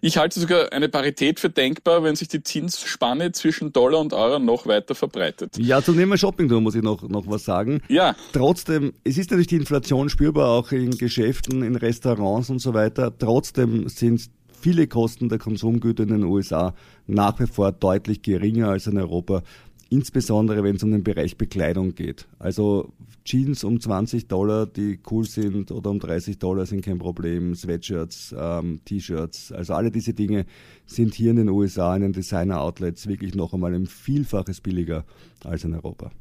Ich 0.02 0.18
halte 0.18 0.40
sogar 0.40 0.72
eine 0.74 0.90
Parität 0.90 1.40
für 1.40 1.50
denkbar, 1.50 2.04
wenn 2.04 2.16
sich 2.16 2.28
die 2.28 2.44
Zinsspanne 2.44 3.32
zwischen 3.32 3.72
Dollar 3.72 4.00
und 4.00 4.14
Euro 4.14 4.40
noch 4.40 4.68
weiter 4.68 4.96
verbreitet. 4.96 5.58
Ja, 5.58 5.82
zum 5.82 5.96
Thema 5.96 6.18
Shoppingtour 6.18 6.62
muss 6.62 6.76
ich 6.76 6.84
noch, 6.84 7.08
noch 7.08 7.28
was 7.28 7.46
sagen. 7.46 7.82
Ja. 7.88 8.16
Trotzdem, 8.34 8.94
es 9.04 9.18
ist 9.18 9.32
natürlich 9.32 9.48
die 9.48 9.56
Inflation 9.56 10.10
spürbar, 10.10 10.50
auch 10.50 10.72
in 10.72 10.92
Geschäften, 10.92 11.64
in 11.64 11.76
Restaurants 11.76 12.50
und 12.50 12.60
so 12.60 12.74
weiter. 12.74 13.18
Trotzdem 13.18 13.88
sind 13.90 14.30
viele 14.60 14.88
Kosten 14.88 15.30
der 15.30 15.40
Konsumgüter 15.40 16.04
in 16.04 16.10
den 16.10 16.24
USA 16.24 16.74
nach 17.08 17.40
wie 17.40 17.48
vor 17.48 17.72
deutlich 17.72 18.22
geringer 18.22 18.70
als 18.70 18.88
in 18.88 18.98
Europa 18.98 19.44
insbesondere 19.90 20.64
wenn 20.64 20.76
es 20.76 20.84
um 20.84 20.92
den 20.92 21.04
Bereich 21.04 21.38
Bekleidung 21.38 21.96
geht. 21.96 22.28
Also 22.38 22.94
Jeans 23.26 23.64
um 23.64 23.80
20 23.80 24.28
Dollar, 24.28 24.66
die 24.66 25.00
cool 25.12 25.26
sind, 25.26 25.72
oder 25.72 25.90
um 25.90 26.00
30 26.00 26.40
Dollar 26.40 26.66
sind 26.66 26.86
kein 26.86 27.00
Problem, 27.00 27.56
Sweatshirts, 27.56 28.34
ähm, 28.38 28.82
T-Shirts, 28.86 29.52
also 29.52 29.74
alle 29.74 29.92
diese 29.92 30.14
Dinge 30.14 30.46
sind 30.86 31.14
hier 31.14 31.32
in 31.32 31.38
den 31.38 31.50
USA 31.50 31.96
in 31.96 32.04
den 32.04 32.14
Designer-Outlets 32.14 33.08
wirklich 33.08 33.36
noch 33.36 33.54
einmal 33.54 33.74
ein 33.74 33.88
Vielfaches 33.88 34.62
billiger 34.62 35.06
als 35.44 35.64
in 35.64 35.74
Europa. 35.74 36.12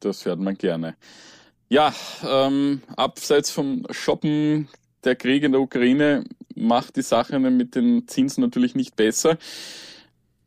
Das 0.00 0.24
hört 0.24 0.40
man 0.40 0.56
gerne. 0.56 0.96
Ja, 1.68 1.94
ähm, 2.28 2.82
abseits 2.96 3.50
vom 3.50 3.86
Shoppen, 3.90 4.68
der 5.04 5.16
Krieg 5.16 5.44
in 5.44 5.52
der 5.52 5.60
Ukraine 5.60 6.24
macht 6.60 6.96
die 6.96 7.02
Sache 7.02 7.38
mit 7.38 7.74
den 7.74 8.06
Zinsen 8.06 8.42
natürlich 8.42 8.74
nicht 8.74 8.96
besser. 8.96 9.38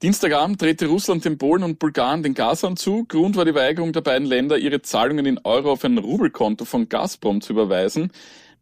Dienstagabend 0.02 0.62
drehte 0.62 0.88
Russland 0.88 1.24
den 1.24 1.38
Polen 1.38 1.64
und 1.64 1.80
Bulgaren 1.80 2.24
den 2.24 2.34
Gashahn 2.34 2.76
zu. 2.76 3.06
Grund 3.06 3.38
war 3.38 3.46
die 3.46 3.56
Weigerung 3.56 3.94
der 3.94 4.02
beiden 4.02 4.28
Länder, 4.28 4.58
ihre 4.58 4.82
Zahlungen 4.82 5.26
in 5.26 5.40
Euro 5.46 5.72
auf 5.72 5.86
ein 5.86 5.98
Rubelkonto 5.98 6.66
von 6.66 6.90
Gazprom 6.90 7.40
zu 7.40 7.54
überweisen. 7.54 8.12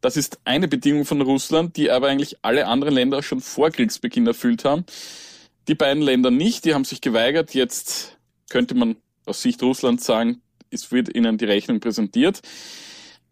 Das 0.01 0.17
ist 0.17 0.39
eine 0.46 0.67
Bedingung 0.67 1.05
von 1.05 1.22
Russland, 1.22 1.77
die 1.77 1.89
aber 1.89 2.10
eigentlich 2.10 2.38
alle 2.43 2.67
anderen 2.67 2.93
Länder 2.93 3.24
schon 3.24 3.41
vor 3.41 3.72
Kriegsbeginn 3.72 4.27
erfüllt 4.27 4.65
haben. 4.65 4.86
Die 5.67 5.75
beiden 5.75 6.03
Länder 6.03 6.29
nicht, 6.29 6.65
die 6.65 6.74
haben 6.74 6.86
sich 6.86 7.01
geweigert. 7.01 7.53
Jetzt 7.53 8.17
könnte 8.50 8.75
man 8.75 8.98
aus 9.25 9.41
Sicht 9.41 9.63
Russlands 9.63 10.05
sagen, 10.05 10.41
es 10.70 10.91
wird 10.91 11.15
ihnen 11.15 11.38
die 11.38 11.46
Rechnung 11.46 11.79
präsentiert. 11.79 12.41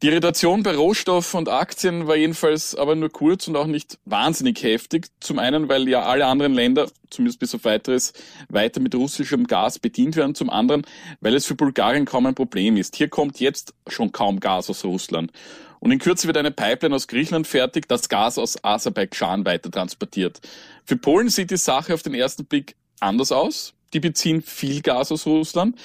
Die 0.02 0.08
Irritation 0.08 0.64
bei 0.64 0.78
Rohstoff 0.78 1.34
und 1.34 1.50
Aktien 1.50 2.08
war 2.08 2.16
jedenfalls 2.16 2.74
aber 2.74 2.96
nur 2.96 3.10
kurz 3.10 3.50
und 3.50 3.58
auch 3.58 3.68
nicht 3.68 4.00
wahnsinnig 4.06 4.64
heftig. 4.64 5.08
Zum 5.20 5.40
einen, 5.40 5.68
weil 5.68 5.90
ja 5.90 6.04
alle 6.04 6.26
anderen 6.26 6.54
Länder, 6.54 6.90
zumindest 7.10 7.42
bis 7.42 7.54
auf 7.54 7.66
weiteres, 7.66 8.14
weiter 8.48 8.80
mit 8.80 8.96
russischem 8.96 9.46
Gas 9.46 9.78
bedient 9.78 10.16
werden. 10.16 10.36
Zum 10.36 10.50
anderen, 10.50 10.84
weil 11.20 11.36
es 11.36 11.46
für 11.46 11.56
Bulgarien 11.56 12.06
kaum 12.06 12.28
ein 12.28 12.34
Problem 12.34 12.78
ist. 12.78 12.96
Hier 12.96 13.10
kommt 13.10 13.42
jetzt 13.42 13.74
schon 13.88 14.14
kaum 14.14 14.40
Gas 14.40 14.70
aus 14.70 14.86
Russland. 14.86 15.34
Und 15.82 15.92
in 15.92 16.00
Kürze 16.00 16.28
wird 16.28 16.38
eine 16.38 16.52
Pipeline 16.52 16.96
aus 16.96 17.10
Griechenland 17.10 17.46
fertig, 17.46 17.90
das 17.90 18.08
Gas 18.08 18.38
aus 18.38 18.64
Aserbaidschan 18.64 19.44
weiter 19.44 19.70
transportiert. 19.70 20.40
Für 20.86 20.96
Polen 20.96 21.28
sieht 21.28 21.52
die 21.52 21.58
Sache 21.58 21.94
auf 21.94 22.04
den 22.04 22.14
ersten 22.14 22.46
Blick 22.46 22.78
anders 23.02 23.34
aus. 23.34 23.74
Die 23.92 24.00
beziehen 24.00 24.42
viel 24.44 24.82
Gas 24.82 25.12
aus 25.12 25.26
Russland. 25.26 25.78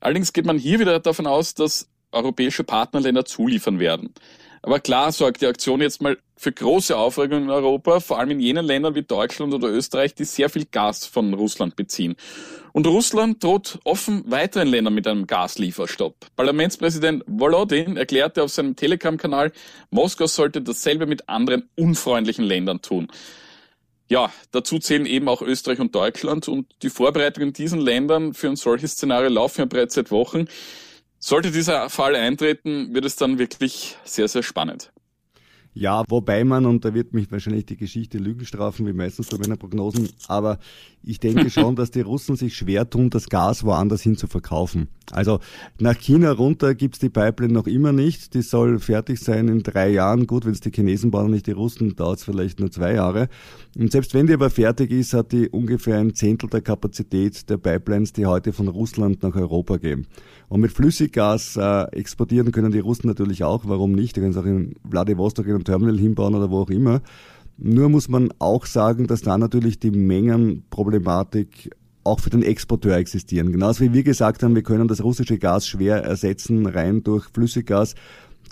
Allerdings 0.00 0.34
geht 0.34 0.44
man 0.44 0.58
hier 0.58 0.78
wieder 0.78 1.00
davon 1.00 1.26
aus, 1.26 1.54
dass 1.54 1.88
europäische 2.12 2.64
Partnerländer 2.64 3.24
zuliefern 3.24 3.78
werden. 3.78 4.14
Aber 4.62 4.78
klar 4.78 5.10
sorgt 5.10 5.40
die 5.40 5.46
Aktion 5.46 5.80
jetzt 5.80 6.00
mal 6.02 6.16
für 6.36 6.52
große 6.52 6.96
Aufregung 6.96 7.44
in 7.44 7.50
Europa, 7.50 7.98
vor 7.98 8.18
allem 8.18 8.30
in 8.30 8.40
jenen 8.40 8.64
Ländern 8.64 8.94
wie 8.94 9.02
Deutschland 9.02 9.52
oder 9.52 9.68
Österreich, 9.68 10.14
die 10.14 10.24
sehr 10.24 10.48
viel 10.48 10.66
Gas 10.66 11.04
von 11.04 11.34
Russland 11.34 11.74
beziehen. 11.74 12.14
Und 12.72 12.86
Russland 12.86 13.42
droht 13.42 13.80
offen 13.84 14.22
weiteren 14.30 14.68
Ländern 14.68 14.94
mit 14.94 15.06
einem 15.06 15.26
Gaslieferstopp. 15.26 16.14
Parlamentspräsident 16.36 17.24
Volodin 17.26 17.96
erklärte 17.96 18.42
auf 18.42 18.50
seinem 18.50 18.76
Telegram-Kanal, 18.76 19.52
Moskau 19.90 20.26
sollte 20.26 20.62
dasselbe 20.62 21.06
mit 21.06 21.28
anderen 21.28 21.68
unfreundlichen 21.76 22.44
Ländern 22.44 22.80
tun. 22.82 23.08
Ja, 24.08 24.32
dazu 24.52 24.78
zählen 24.78 25.06
eben 25.06 25.28
auch 25.28 25.42
Österreich 25.42 25.80
und 25.80 25.94
Deutschland 25.94 26.46
und 26.46 26.66
die 26.82 26.90
Vorbereitungen 26.90 27.48
in 27.48 27.54
diesen 27.54 27.80
Ländern 27.80 28.34
für 28.34 28.48
ein 28.48 28.56
solches 28.56 28.92
Szenario 28.92 29.28
laufen 29.28 29.60
ja 29.60 29.64
bereits 29.64 29.94
seit 29.94 30.10
Wochen. 30.10 30.46
Sollte 31.24 31.52
dieser 31.52 31.88
Fall 31.88 32.16
eintreten, 32.16 32.92
wird 32.94 33.04
es 33.04 33.14
dann 33.14 33.38
wirklich 33.38 33.96
sehr, 34.02 34.26
sehr 34.26 34.42
spannend. 34.42 34.92
Ja, 35.72 36.02
wobei 36.08 36.42
man, 36.42 36.66
und 36.66 36.84
da 36.84 36.94
wird 36.94 37.14
mich 37.14 37.30
wahrscheinlich 37.30 37.64
die 37.64 37.76
Geschichte 37.76 38.18
Lügen 38.18 38.44
strafen, 38.44 38.86
wie 38.88 38.92
meistens 38.92 39.28
bei 39.28 39.38
meinen 39.38 39.56
Prognosen, 39.56 40.08
aber 40.26 40.58
ich 41.02 41.20
denke 41.20 41.48
schon, 41.50 41.76
dass 41.76 41.92
die 41.92 42.00
Russen 42.00 42.34
sich 42.34 42.56
schwer 42.56 42.90
tun, 42.90 43.08
das 43.08 43.28
Gas 43.28 43.64
woanders 43.64 44.02
hin 44.02 44.16
zu 44.16 44.26
verkaufen. 44.26 44.88
Also 45.10 45.40
nach 45.78 45.98
China 45.98 46.32
runter 46.32 46.74
gibt's 46.74 46.98
die 46.98 47.08
Pipeline 47.08 47.52
noch 47.52 47.66
immer 47.66 47.92
nicht. 47.92 48.34
Die 48.34 48.42
soll 48.42 48.78
fertig 48.78 49.18
sein 49.20 49.48
in 49.48 49.62
drei 49.62 49.90
Jahren. 49.90 50.26
Gut, 50.26 50.44
wenn 50.44 50.52
es 50.52 50.60
die 50.60 50.70
Chinesen 50.70 51.10
bauen 51.10 51.26
und 51.26 51.32
nicht 51.32 51.46
die 51.46 51.52
Russen, 51.52 51.96
dauert's 51.96 52.24
vielleicht 52.24 52.60
nur 52.60 52.70
zwei 52.70 52.94
Jahre. 52.94 53.28
Und 53.76 53.92
selbst 53.92 54.14
wenn 54.14 54.26
die 54.26 54.34
aber 54.34 54.50
fertig 54.50 54.90
ist, 54.90 55.14
hat 55.14 55.32
die 55.32 55.48
ungefähr 55.48 55.98
ein 55.98 56.14
Zehntel 56.14 56.48
der 56.48 56.60
Kapazität 56.60 57.48
der 57.48 57.56
Pipelines, 57.56 58.12
die 58.12 58.26
heute 58.26 58.52
von 58.52 58.68
Russland 58.68 59.22
nach 59.22 59.34
Europa 59.34 59.78
gehen. 59.78 60.06
Und 60.52 60.60
mit 60.60 60.70
Flüssiggas 60.70 61.56
äh, 61.56 61.84
exportieren 61.92 62.52
können 62.52 62.72
die 62.72 62.78
Russen 62.80 63.06
natürlich 63.06 63.42
auch. 63.42 63.62
Warum 63.64 63.92
nicht? 63.92 64.14
Die 64.14 64.20
können 64.20 64.32
es 64.32 64.36
auch 64.36 64.44
in 64.44 64.74
Vladivostok 64.86 65.46
in 65.46 65.52
einem 65.52 65.64
Terminal 65.64 65.98
hinbauen 65.98 66.34
oder 66.34 66.50
wo 66.50 66.58
auch 66.58 66.68
immer. 66.68 67.00
Nur 67.56 67.88
muss 67.88 68.10
man 68.10 68.34
auch 68.38 68.66
sagen, 68.66 69.06
dass 69.06 69.22
da 69.22 69.38
natürlich 69.38 69.78
die 69.78 69.90
Mengenproblematik 69.90 71.70
auch 72.04 72.20
für 72.20 72.28
den 72.28 72.42
Exporteur 72.42 72.98
existieren. 72.98 73.50
Genauso 73.50 73.82
wie 73.82 73.94
wir 73.94 74.02
gesagt 74.02 74.42
haben, 74.42 74.54
wir 74.54 74.62
können 74.62 74.88
das 74.88 75.02
russische 75.02 75.38
Gas 75.38 75.66
schwer 75.66 76.04
ersetzen, 76.04 76.66
rein 76.66 77.02
durch 77.02 77.28
Flüssiggas. 77.32 77.94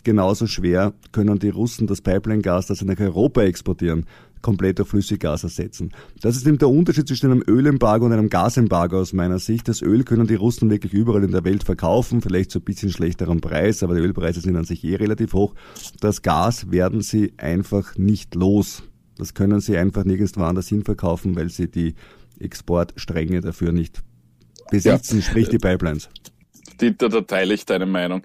Genauso 0.03 0.47
schwer 0.47 0.95
können 1.13 1.39
die 1.39 1.51
Russen 1.51 1.87
das 1.87 2.01
Pipeline-Gas, 2.01 2.69
das 2.69 2.79
sie 2.79 2.87
nach 2.87 2.99
Europa 2.99 3.43
exportieren, 3.43 4.07
komplett 4.43 4.81
auf 4.81 4.89
Flüssiggas 4.89 5.45
ersetzen. 5.45 5.93
Das 6.21 6.37
ist 6.37 6.47
eben 6.47 6.59
der 6.59 6.69
Unterschied 6.69 7.07
zwischen 7.09 7.31
einem 7.31 7.43
Ölembargo 7.47 8.07
und 8.07 8.13
einem 8.13 8.31
Gasembargo 8.31 8.99
aus 8.99 9.13
meiner 9.13 9.39
Sicht. 9.39 9.69
Das 9.69 9.83
Öl 9.83 10.05
können 10.05 10.27
die 10.27 10.35
Russen 10.35 10.71
wirklich 10.71 10.93
überall 10.93 11.25
in 11.25 11.33
der 11.33 11.45
Welt 11.45 11.65
verkaufen, 11.65 12.21
vielleicht 12.23 12.51
zu 12.51 12.59
ein 12.59 12.65
bisschen 12.65 12.91
schlechteren 12.91 13.41
Preis, 13.41 13.83
aber 13.83 13.95
die 13.95 14.01
Ölpreise 14.01 14.41
sind 14.41 14.57
an 14.57 14.65
sich 14.65 14.85
eh 14.85 14.97
relativ 14.97 15.33
hoch. 15.33 15.55
Das 16.01 16.23
Gas 16.23 16.71
werden 16.71 17.03
sie 17.03 17.35
einfach 17.37 17.97
nicht 17.97 18.35
los. 18.35 18.83
Das 19.19 19.35
können 19.35 19.61
sie 19.61 19.77
einfach 19.77 20.05
nirgendwo 20.05 20.43
anders 20.43 20.69
hin 20.69 20.85
verkaufen, 20.85 21.37
weil 21.37 21.51
sie 21.51 21.71
die 21.71 21.95
Exportstränge 22.39 23.41
dafür 23.41 23.73
nicht 23.73 24.03
besitzen, 24.71 25.17
ja. 25.17 25.23
sprich 25.23 25.49
die 25.49 25.59
Pipelines. 25.59 26.09
Dieter, 26.81 27.09
da 27.09 27.21
teile 27.21 27.55
ich 27.55 27.67
deine 27.67 27.87
Meinung. 27.87 28.23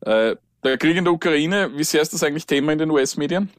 Äh, 0.00 0.36
der 0.64 0.78
Krieg 0.78 0.96
in 0.96 1.04
der 1.04 1.12
Ukraine, 1.12 1.70
wie 1.76 1.84
sehr 1.84 2.02
ist 2.02 2.12
das 2.12 2.22
eigentlich 2.22 2.46
Thema 2.46 2.72
in 2.72 2.78
den 2.78 2.90
US-Medien? 2.90 3.50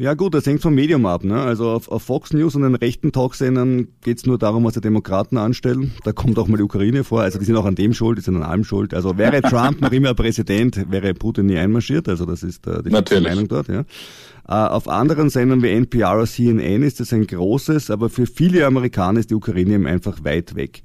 Ja 0.00 0.14
gut, 0.14 0.32
das 0.32 0.46
hängt 0.46 0.62
vom 0.62 0.76
Medium 0.76 1.06
ab. 1.06 1.24
Ne? 1.24 1.40
Also 1.40 1.70
auf, 1.70 1.88
auf 1.88 2.04
Fox 2.04 2.32
News 2.32 2.54
und 2.54 2.62
den 2.62 2.76
rechten 2.76 3.10
Talksendern 3.10 3.88
geht's 4.04 4.26
nur 4.26 4.38
darum, 4.38 4.62
was 4.62 4.74
die 4.74 4.80
Demokraten 4.80 5.36
anstellen. 5.36 5.90
Da 6.04 6.12
kommt 6.12 6.38
auch 6.38 6.46
mal 6.46 6.56
die 6.56 6.62
Ukraine 6.62 7.02
vor. 7.02 7.22
Also 7.22 7.40
die 7.40 7.44
sind 7.44 7.56
auch 7.56 7.64
an 7.64 7.74
dem 7.74 7.92
schuld, 7.94 8.16
die 8.16 8.22
sind 8.22 8.36
an 8.36 8.44
allem 8.44 8.62
schuld. 8.62 8.94
Also 8.94 9.18
wäre 9.18 9.42
Trump 9.42 9.80
noch 9.80 9.90
immer 9.90 10.14
Präsident, 10.14 10.88
wäre 10.88 11.14
Putin 11.14 11.46
nie 11.46 11.58
einmarschiert. 11.58 12.08
Also 12.08 12.26
das 12.26 12.44
ist 12.44 12.64
äh, 12.68 12.84
die 12.84 12.90
Meinung 13.20 13.48
dort. 13.48 13.66
Ja. 13.66 13.84
Äh, 14.48 14.54
auf 14.54 14.88
anderen 14.88 15.28
Sendern 15.28 15.62
wie 15.62 15.68
NPR 15.68 16.16
oder 16.16 16.26
CNN 16.26 16.82
ist 16.82 17.00
das 17.00 17.12
ein 17.12 17.26
großes, 17.26 17.90
aber 17.90 18.08
für 18.08 18.26
viele 18.26 18.64
Amerikaner 18.64 19.20
ist 19.20 19.30
die 19.30 19.34
Ukraine 19.34 19.74
eben 19.74 19.86
einfach 19.86 20.24
weit 20.24 20.54
weg. 20.54 20.82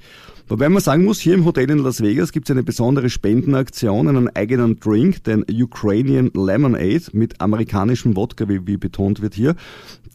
Wobei 0.50 0.68
man 0.68 0.82
sagen 0.82 1.06
muss, 1.06 1.22
hier 1.22 1.36
im 1.36 1.46
Hotel 1.46 1.70
in 1.70 1.80
Las 1.80 2.02
Vegas 2.02 2.34
gibt 2.34 2.50
es 2.50 2.52
eine 2.52 2.64
besondere 2.64 3.10
Spendenaktion, 3.10 4.10
einen 4.10 4.28
eigenen 4.36 4.78
Drink, 4.80 5.24
den 5.24 5.46
Ukrainian 5.50 6.32
Lemonade 6.34 7.04
mit 7.14 7.40
amerikanischem 7.40 8.18
Wodka, 8.18 8.50
wie, 8.50 8.68
wie 8.68 8.76
betont 8.76 9.22
wird 9.22 9.36
hier. 9.36 9.56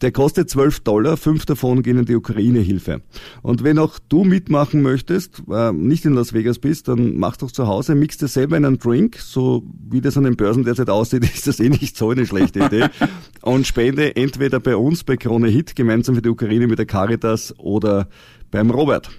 Der 0.01 0.11
kostet 0.11 0.49
12 0.49 0.81
Dollar, 0.81 1.17
fünf 1.17 1.45
davon 1.45 1.81
gehen 1.81 1.97
in 1.97 2.05
die 2.05 2.15
Ukraine-Hilfe. 2.15 3.01
Und 3.41 3.63
wenn 3.63 3.79
auch 3.79 3.99
du 4.07 4.23
mitmachen 4.23 4.81
möchtest, 4.81 5.43
äh, 5.51 5.73
nicht 5.73 6.05
in 6.05 6.13
Las 6.13 6.31
Vegas 6.31 6.59
bist, 6.59 6.87
dann 6.87 7.17
mach 7.17 7.35
doch 7.35 7.51
zu 7.51 7.67
Hause, 7.67 7.95
mix 7.95 8.17
dir 8.17 8.27
selber 8.27 8.55
einen 8.55 8.77
Drink, 8.77 9.17
so 9.17 9.63
wie 9.89 9.99
das 9.99 10.15
an 10.15 10.23
den 10.23 10.37
Börsen 10.37 10.63
derzeit 10.63 10.89
aussieht, 10.89 11.23
ist 11.33 11.47
das 11.47 11.59
eh 11.59 11.69
nicht 11.69 11.97
so 11.97 12.11
eine 12.11 12.25
schlechte 12.25 12.59
Idee. 12.59 12.85
Und 13.41 13.65
spende 13.65 14.15
entweder 14.15 14.59
bei 14.59 14.75
uns, 14.75 15.03
bei 15.03 15.15
Krone 15.15 15.47
Hit, 15.47 15.75
gemeinsam 15.75 16.15
für 16.15 16.21
die 16.21 16.29
Ukraine 16.29 16.67
mit 16.67 16.79
der 16.79 16.85
Caritas 16.85 17.53
oder 17.57 18.07
beim 18.51 18.69
Robert. 18.69 19.09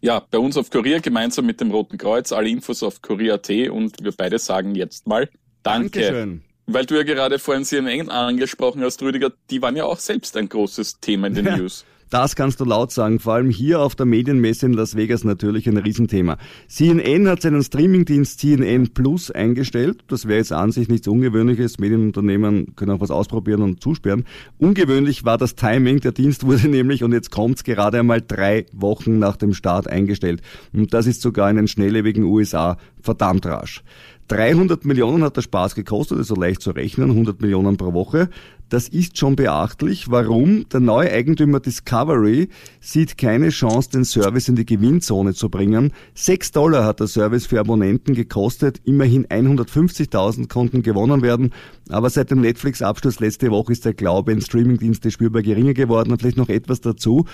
Ja, 0.00 0.22
bei 0.30 0.38
uns 0.38 0.56
auf 0.56 0.70
Kurier 0.70 1.00
gemeinsam 1.00 1.46
mit 1.46 1.60
dem 1.60 1.70
Roten 1.70 1.98
Kreuz. 1.98 2.32
Alle 2.32 2.48
Infos 2.48 2.82
auf 2.82 3.02
kurier.at 3.02 3.50
und 3.70 4.02
wir 4.02 4.12
beide 4.12 4.38
sagen 4.38 4.74
jetzt 4.74 5.06
mal 5.06 5.28
Danke. 5.62 6.00
Dankeschön. 6.00 6.42
Weil 6.66 6.86
du 6.86 6.94
ja 6.94 7.02
gerade 7.02 7.38
vorhin 7.38 7.64
CNN 7.64 8.10
angesprochen 8.10 8.82
hast, 8.82 9.02
Rüdiger, 9.02 9.32
die 9.50 9.60
waren 9.60 9.76
ja 9.76 9.84
auch 9.84 9.98
selbst 9.98 10.36
ein 10.36 10.48
großes 10.48 11.00
Thema 11.00 11.26
in 11.26 11.34
den 11.34 11.46
ja. 11.46 11.56
News. 11.56 11.84
Das 12.10 12.34
kannst 12.34 12.58
du 12.58 12.64
laut 12.64 12.90
sagen, 12.90 13.20
vor 13.20 13.34
allem 13.34 13.50
hier 13.50 13.80
auf 13.80 13.94
der 13.94 14.04
Medienmesse 14.04 14.66
in 14.66 14.72
Las 14.72 14.96
Vegas 14.96 15.22
natürlich 15.22 15.68
ein 15.68 15.76
Riesenthema. 15.76 16.38
CNN 16.66 17.28
hat 17.28 17.42
seinen 17.42 17.62
Streamingdienst 17.62 18.40
CNN 18.40 18.88
Plus 18.88 19.30
eingestellt. 19.30 20.02
Das 20.08 20.26
wäre 20.26 20.38
jetzt 20.38 20.52
an 20.52 20.72
sich 20.72 20.88
nichts 20.88 21.06
Ungewöhnliches. 21.06 21.78
Medienunternehmen 21.78 22.74
können 22.74 22.90
auch 22.90 23.00
was 23.00 23.12
ausprobieren 23.12 23.62
und 23.62 23.80
zusperren. 23.80 24.24
Ungewöhnlich 24.58 25.24
war 25.24 25.38
das 25.38 25.54
Timing. 25.54 26.00
Der 26.00 26.10
Dienst 26.10 26.44
wurde 26.46 26.68
nämlich, 26.68 27.04
und 27.04 27.12
jetzt 27.12 27.30
kommt's 27.30 27.62
gerade 27.62 28.00
einmal 28.00 28.20
drei 28.20 28.66
Wochen 28.72 29.20
nach 29.20 29.36
dem 29.36 29.54
Start 29.54 29.86
eingestellt. 29.86 30.42
Und 30.72 30.92
das 30.92 31.06
ist 31.06 31.22
sogar 31.22 31.48
in 31.48 31.56
den 31.56 31.68
schnelllebigen 31.68 32.24
USA 32.24 32.76
verdammt 33.00 33.46
rasch. 33.46 33.84
300 34.30 34.84
Millionen 34.84 35.24
hat 35.24 35.36
der 35.36 35.42
Spaß 35.42 35.74
gekostet, 35.74 36.18
also 36.18 36.36
leicht 36.36 36.62
zu 36.62 36.70
rechnen, 36.70 37.10
100 37.10 37.40
Millionen 37.40 37.76
pro 37.76 37.92
Woche. 37.92 38.30
Das 38.68 38.86
ist 38.86 39.18
schon 39.18 39.34
beachtlich. 39.34 40.08
Warum? 40.12 40.68
Der 40.68 40.78
neue 40.78 41.10
Eigentümer 41.10 41.58
Discovery 41.58 42.48
sieht 42.78 43.18
keine 43.18 43.48
Chance, 43.48 43.90
den 43.90 44.04
Service 44.04 44.48
in 44.48 44.54
die 44.54 44.64
Gewinnzone 44.64 45.34
zu 45.34 45.48
bringen. 45.48 45.92
6 46.14 46.52
Dollar 46.52 46.84
hat 46.84 47.00
der 47.00 47.08
Service 47.08 47.46
für 47.46 47.58
Abonnenten 47.58 48.14
gekostet. 48.14 48.80
Immerhin 48.84 49.26
150.000 49.26 50.48
konnten 50.48 50.82
gewonnen 50.82 51.22
werden. 51.22 51.50
Aber 51.88 52.08
seit 52.08 52.30
dem 52.30 52.40
Netflix-Abschluss 52.40 53.18
letzte 53.18 53.50
Woche 53.50 53.72
ist 53.72 53.84
der 53.84 53.94
Glaube 53.94 54.30
in 54.30 54.40
Streamingdienste 54.40 55.10
spürbar 55.10 55.42
geringer 55.42 55.74
geworden. 55.74 56.12
Und 56.12 56.20
vielleicht 56.20 56.36
noch 56.36 56.48
etwas 56.48 56.80
dazu. 56.80 57.24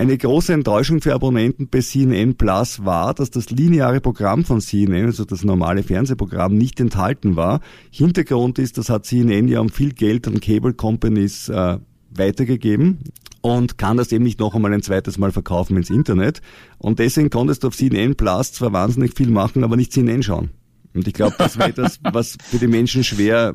Eine 0.00 0.16
große 0.16 0.54
Enttäuschung 0.54 1.02
für 1.02 1.12
Abonnenten 1.12 1.68
bei 1.68 1.82
CNN 1.82 2.36
Plus 2.36 2.86
war, 2.86 3.12
dass 3.12 3.30
das 3.30 3.50
lineare 3.50 4.00
Programm 4.00 4.46
von 4.46 4.62
CNN, 4.62 5.04
also 5.04 5.26
das 5.26 5.44
normale 5.44 5.82
Fernsehprogramm, 5.82 6.56
nicht 6.56 6.80
enthalten 6.80 7.36
war. 7.36 7.60
Hintergrund 7.90 8.58
ist, 8.58 8.78
das 8.78 8.88
hat 8.88 9.04
CNN 9.04 9.46
ja 9.46 9.60
um 9.60 9.68
viel 9.68 9.92
Geld 9.92 10.26
an 10.26 10.40
Cable 10.40 10.72
Companies 10.72 11.50
äh, 11.50 11.76
weitergegeben 12.16 13.00
und 13.42 13.76
kann 13.76 13.98
das 13.98 14.10
eben 14.10 14.24
nicht 14.24 14.40
noch 14.40 14.54
einmal 14.54 14.72
ein 14.72 14.80
zweites 14.80 15.18
Mal 15.18 15.32
verkaufen 15.32 15.76
ins 15.76 15.90
Internet. 15.90 16.40
Und 16.78 16.98
deswegen 16.98 17.28
konntest 17.28 17.62
du 17.62 17.68
auf 17.68 17.76
CNN 17.76 18.16
Plus 18.16 18.54
zwar 18.54 18.72
wahnsinnig 18.72 19.12
viel 19.14 19.28
machen, 19.28 19.64
aber 19.64 19.76
nicht 19.76 19.92
CNN 19.92 20.22
schauen. 20.22 20.48
Und 20.94 21.06
ich 21.08 21.12
glaube, 21.12 21.34
das 21.36 21.58
wäre 21.58 21.68
etwas, 21.68 22.00
was 22.10 22.38
für 22.42 22.56
die 22.56 22.68
Menschen 22.68 23.04
schwer 23.04 23.52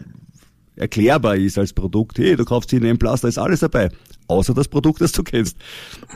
erklärbar 0.76 1.36
ist 1.36 1.58
als 1.58 1.74
Produkt. 1.74 2.18
Hey, 2.18 2.36
du 2.36 2.46
kaufst 2.46 2.70
CNN 2.70 2.98
Plus, 2.98 3.22
da 3.22 3.28
ist 3.28 3.38
alles 3.38 3.62
dabei 3.62 3.90
außer 4.28 4.54
das 4.54 4.68
Produkt, 4.68 5.02
das 5.02 5.12
du 5.12 5.24
kennst. 5.24 5.58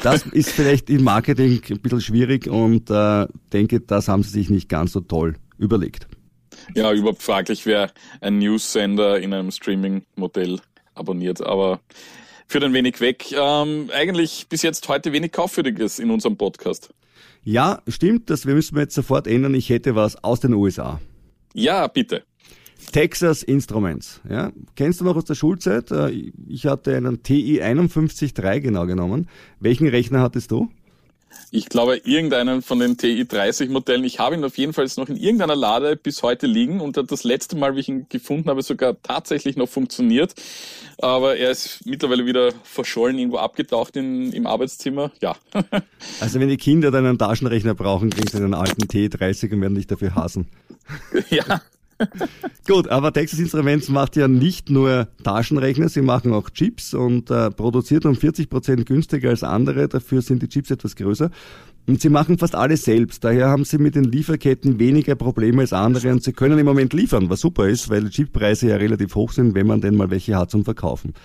Das 0.02 0.26
ist 0.32 0.50
vielleicht 0.50 0.90
im 0.90 1.04
Marketing 1.04 1.62
ein 1.70 1.80
bisschen 1.80 2.02
schwierig 2.02 2.48
und 2.48 2.90
äh, 2.90 3.28
denke, 3.54 3.82
das 3.82 4.08
haben 4.08 4.24
sie 4.24 4.32
sich 4.32 4.50
nicht 4.50 4.70
ganz 4.70 4.94
so 4.94 5.02
toll 5.02 5.36
überlegt. 5.58 6.08
Ja, 6.76 6.92
überhaupt 6.92 7.24
fraglich, 7.24 7.66
wer 7.66 7.92
ein 8.22 8.40
News-Sender 8.40 9.20
in 9.20 9.34
einem 9.34 9.52
Streaming-Modell 9.52 10.60
abonniert, 10.94 11.42
aber 11.42 11.80
führt 12.48 12.64
ein 12.64 12.74
wenig 12.74 13.00
weg. 13.00 13.32
Ähm, 13.32 13.90
eigentlich 13.94 14.48
bis 14.50 14.62
jetzt 14.62 14.88
heute 14.90 15.14
wenig 15.14 15.32
Kaufwürdiges 15.32 16.00
in 16.00 16.12
unserem 16.12 16.38
Podcast. 16.38 16.94
Ja, 17.44 17.82
stimmt, 17.88 18.30
das 18.30 18.46
müssen 18.46 18.76
wir 18.76 18.84
jetzt 18.84 18.96
sofort 18.96 19.26
ändern. 19.26 19.54
Ich 19.54 19.70
hätte 19.70 19.96
was 19.96 20.22
aus 20.24 20.42
den 20.42 20.54
USA. 20.54 21.00
Ja, 21.54 21.88
bitte. 21.88 22.24
Texas 22.92 23.44
Instruments. 23.44 24.22
Ja. 24.30 24.52
Kennst 24.76 25.02
du 25.02 25.06
noch 25.06 25.16
aus 25.16 25.26
der 25.26 25.36
Schulzeit? 25.36 25.92
Äh, 25.92 26.32
ich 26.48 26.66
hatte 26.66 26.96
einen 26.96 27.24
TI 27.24 27.60
513 27.60 28.64
genau 28.64 28.86
genommen. 28.86 29.30
Welchen 29.60 29.88
Rechner 29.88 30.22
hattest 30.22 30.52
du? 30.52 30.70
Ich 31.52 31.70
glaube, 31.70 31.98
irgendeinen 31.98 32.62
von 32.62 32.80
den 32.80 32.98
TI 32.98 33.28
30 33.28 33.70
Modellen. 33.70 34.04
Ich 34.04 34.20
habe 34.20 34.36
ihn 34.36 34.44
auf 34.44 34.58
jeden 34.58 34.74
Fall 34.74 34.88
noch 34.98 35.10
in 35.10 35.16
irgendeiner 35.16 35.56
Lade 35.56 35.96
bis 35.96 36.22
heute 36.22 36.48
liegen 36.48 36.80
und 36.80 36.98
das 36.98 37.24
letzte 37.24 37.56
Mal, 37.56 37.76
wie 37.76 37.80
ich 37.80 37.90
ihn 37.90 38.08
gefunden 38.10 38.50
habe, 38.50 38.62
sogar 38.62 39.02
tatsächlich 39.02 39.56
noch 39.56 39.70
funktioniert. 39.70 40.34
Aber 41.00 41.38
er 41.38 41.52
ist 41.52 41.86
mittlerweile 41.86 42.26
wieder 42.26 42.52
verschollen, 42.64 43.18
irgendwo 43.18 43.38
abgetaucht 43.38 43.96
in, 43.96 44.32
im 44.32 44.48
Arbeitszimmer. 44.48 45.12
Ja. 45.22 45.36
also 46.20 46.40
wenn 46.40 46.50
die 46.50 46.58
Kinder 46.58 46.92
dann 46.92 47.06
einen 47.06 47.18
Taschenrechner 47.18 47.74
brauchen, 47.74 48.10
kriegen 48.10 48.28
sie 48.28 48.38
einen 48.38 48.54
alten 48.54 48.88
TI 48.88 49.10
30 49.10 49.52
und 49.54 49.62
werden 49.62 49.76
dich 49.76 49.88
dafür 49.88 50.16
hassen. 50.16 50.48
ja. 51.30 51.62
Gut, 52.68 52.88
aber 52.88 53.12
Texas 53.12 53.40
Instruments 53.40 53.90
macht 53.90 54.16
ja 54.16 54.28
nicht 54.28 54.70
nur 54.70 55.08
Taschenrechner, 55.24 55.90
sie 55.90 56.02
machen 56.02 56.34
auch 56.34 56.50
Chips 56.50 56.94
und 56.94 57.30
äh, 57.30 57.52
produziert 57.52 58.06
um 58.06 58.16
40 58.16 58.50
Prozent 58.50 58.86
günstiger 58.86 59.30
als 59.30 59.44
andere. 59.44 59.88
Dafür 59.88 60.22
sind 60.22 60.42
die 60.42 60.48
Chips 60.48 60.72
etwas 60.72 60.96
größer. 60.96 61.32
Und 61.88 62.02
sie 62.02 62.10
machen 62.10 62.38
fast 62.38 62.54
alles 62.54 62.84
selbst. 62.84 63.24
Daher 63.24 63.48
haben 63.50 63.66
sie 63.66 63.80
mit 63.80 63.96
den 63.96 64.04
Lieferketten 64.04 64.78
weniger 64.78 65.16
Probleme 65.16 65.62
als 65.62 65.74
andere 65.74 66.12
und 66.12 66.22
sie 66.22 66.34
können 66.34 66.60
im 66.60 66.66
Moment 66.66 66.94
liefern, 66.94 67.32
was 67.32 67.40
super 67.40 67.68
ist, 67.68 67.90
weil 67.90 68.04
die 68.04 68.12
Chippreise 68.12 68.68
ja 68.70 68.76
relativ 68.76 69.16
hoch 69.16 69.32
sind, 69.32 69.56
wenn 69.56 69.66
man 69.66 69.82
denn 69.82 69.96
mal 69.96 70.12
welche 70.12 70.36
hat 70.38 70.52
zum 70.52 70.64
Verkaufen. 70.64 71.16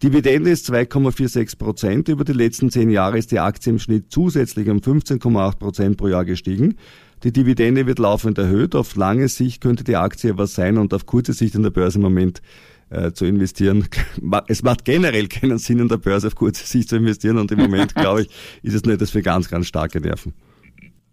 Dividende 0.00 0.50
ist 0.50 0.70
2,46 0.70 1.58
Prozent. 1.58 2.08
Über 2.08 2.24
die 2.24 2.34
letzten 2.34 2.70
zehn 2.70 2.90
Jahre 2.90 3.18
ist 3.18 3.32
die 3.32 3.40
Aktie 3.40 3.72
im 3.72 3.80
Schnitt 3.80 4.06
zusätzlich 4.10 4.68
um 4.68 4.78
15,8 4.78 5.58
Prozent 5.58 5.96
pro 5.96 6.06
Jahr 6.06 6.24
gestiegen. 6.24 6.76
Die 7.24 7.32
Dividende 7.32 7.86
wird 7.86 7.98
laufend 7.98 8.38
erhöht. 8.38 8.74
Auf 8.74 8.96
lange 8.96 9.28
Sicht 9.28 9.60
könnte 9.60 9.84
die 9.84 9.96
Aktie 9.96 10.36
was 10.38 10.54
sein 10.54 10.76
und 10.76 10.92
auf 10.92 11.06
kurze 11.06 11.32
Sicht 11.32 11.54
in 11.54 11.62
der 11.62 11.70
Börse 11.70 11.98
im 11.98 12.02
Moment 12.02 12.42
äh, 12.90 13.12
zu 13.12 13.24
investieren. 13.24 13.88
Es 14.48 14.62
macht 14.62 14.84
generell 14.84 15.28
keinen 15.28 15.58
Sinn, 15.58 15.78
in 15.78 15.88
der 15.88 15.98
Börse 15.98 16.26
auf 16.26 16.34
kurze 16.34 16.66
Sicht 16.66 16.88
zu 16.88 16.96
investieren 16.96 17.38
und 17.38 17.50
im 17.52 17.58
Moment, 17.58 17.94
glaube 17.94 18.22
ich, 18.22 18.28
ist 18.62 18.74
es 18.74 18.84
nur 18.84 18.94
etwas 18.94 19.10
für 19.10 19.22
ganz, 19.22 19.48
ganz 19.48 19.66
starke 19.66 20.00
Nerven. 20.00 20.34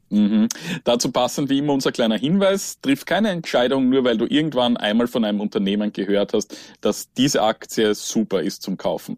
Mhm. 0.10 0.50
Dazu 0.84 1.12
passend 1.12 1.50
wie 1.50 1.60
immer 1.60 1.74
unser 1.74 1.92
kleiner 1.92 2.18
Hinweis, 2.18 2.80
triff 2.82 3.06
keine 3.06 3.30
Entscheidung 3.30 3.90
nur, 3.90 4.04
weil 4.04 4.18
du 4.18 4.26
irgendwann 4.26 4.78
einmal 4.78 5.08
von 5.08 5.24
einem 5.24 5.40
Unternehmen 5.40 5.94
gehört 5.94 6.34
hast, 6.34 6.58
dass 6.82 7.14
diese 7.14 7.44
Aktie 7.44 7.94
super 7.94 8.42
ist 8.42 8.64
zum 8.64 8.78
Kaufen. 8.78 9.18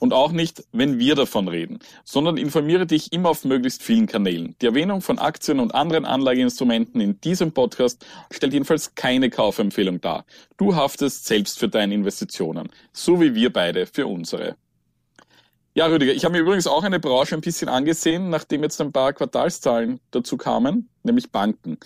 Und 0.00 0.12
auch 0.12 0.32
nicht, 0.32 0.64
wenn 0.72 0.98
wir 0.98 1.14
davon 1.14 1.48
reden, 1.48 1.78
sondern 2.04 2.36
informiere 2.36 2.86
dich 2.86 3.12
immer 3.12 3.30
auf 3.30 3.44
möglichst 3.44 3.82
vielen 3.82 4.06
Kanälen. 4.06 4.56
Die 4.60 4.66
Erwähnung 4.66 5.00
von 5.00 5.18
Aktien 5.18 5.60
und 5.60 5.74
anderen 5.74 6.04
Anlageinstrumenten 6.04 7.00
in 7.00 7.20
diesem 7.20 7.52
Podcast 7.52 8.04
stellt 8.30 8.52
jedenfalls 8.52 8.94
keine 8.94 9.30
Kaufempfehlung 9.30 10.00
dar. 10.00 10.24
Du 10.56 10.74
haftest 10.74 11.26
selbst 11.26 11.58
für 11.58 11.68
deine 11.68 11.94
Investitionen, 11.94 12.68
so 12.92 13.20
wie 13.20 13.34
wir 13.34 13.52
beide 13.52 13.86
für 13.86 14.06
unsere. 14.06 14.56
Ja, 15.74 15.86
Rüdiger, 15.86 16.12
ich 16.12 16.24
habe 16.26 16.32
mir 16.32 16.40
übrigens 16.40 16.66
auch 16.66 16.82
eine 16.82 17.00
Branche 17.00 17.34
ein 17.34 17.40
bisschen 17.40 17.70
angesehen, 17.70 18.28
nachdem 18.28 18.62
jetzt 18.62 18.78
ein 18.82 18.92
paar 18.92 19.14
Quartalszahlen 19.14 20.00
dazu 20.10 20.36
kamen, 20.36 20.90
nämlich 21.02 21.30
Banken. 21.32 21.78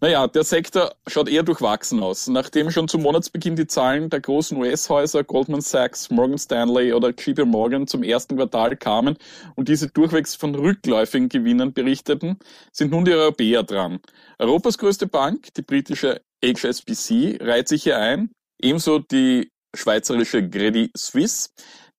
Naja, 0.00 0.26
der 0.26 0.42
Sektor 0.42 0.94
schaut 1.06 1.28
eher 1.28 1.44
durchwachsen 1.44 2.02
aus. 2.02 2.26
Nachdem 2.26 2.72
schon 2.72 2.88
zum 2.88 3.02
Monatsbeginn 3.02 3.54
die 3.54 3.68
Zahlen 3.68 4.10
der 4.10 4.20
großen 4.20 4.56
US-Häuser 4.56 5.22
Goldman 5.22 5.60
Sachs, 5.60 6.10
Morgan 6.10 6.38
Stanley 6.38 6.92
oder 6.92 7.10
JP 7.10 7.44
Morgan 7.44 7.86
zum 7.86 8.02
ersten 8.02 8.36
Quartal 8.36 8.76
kamen 8.76 9.16
und 9.54 9.68
diese 9.68 9.88
durchwegs 9.88 10.34
von 10.34 10.56
rückläufigen 10.56 11.28
Gewinnen 11.28 11.72
berichteten, 11.72 12.38
sind 12.72 12.90
nun 12.90 13.04
die 13.04 13.12
Europäer 13.12 13.62
dran. 13.62 14.00
Europas 14.40 14.76
größte 14.76 15.06
Bank, 15.06 15.54
die 15.54 15.62
britische 15.62 16.20
HSBC, 16.44 17.38
reiht 17.40 17.68
sich 17.68 17.84
hier 17.84 17.98
ein, 17.98 18.30
ebenso 18.60 18.98
die 18.98 19.50
schweizerische 19.74 20.48
Credit 20.48 20.90
Suisse. 20.96 21.50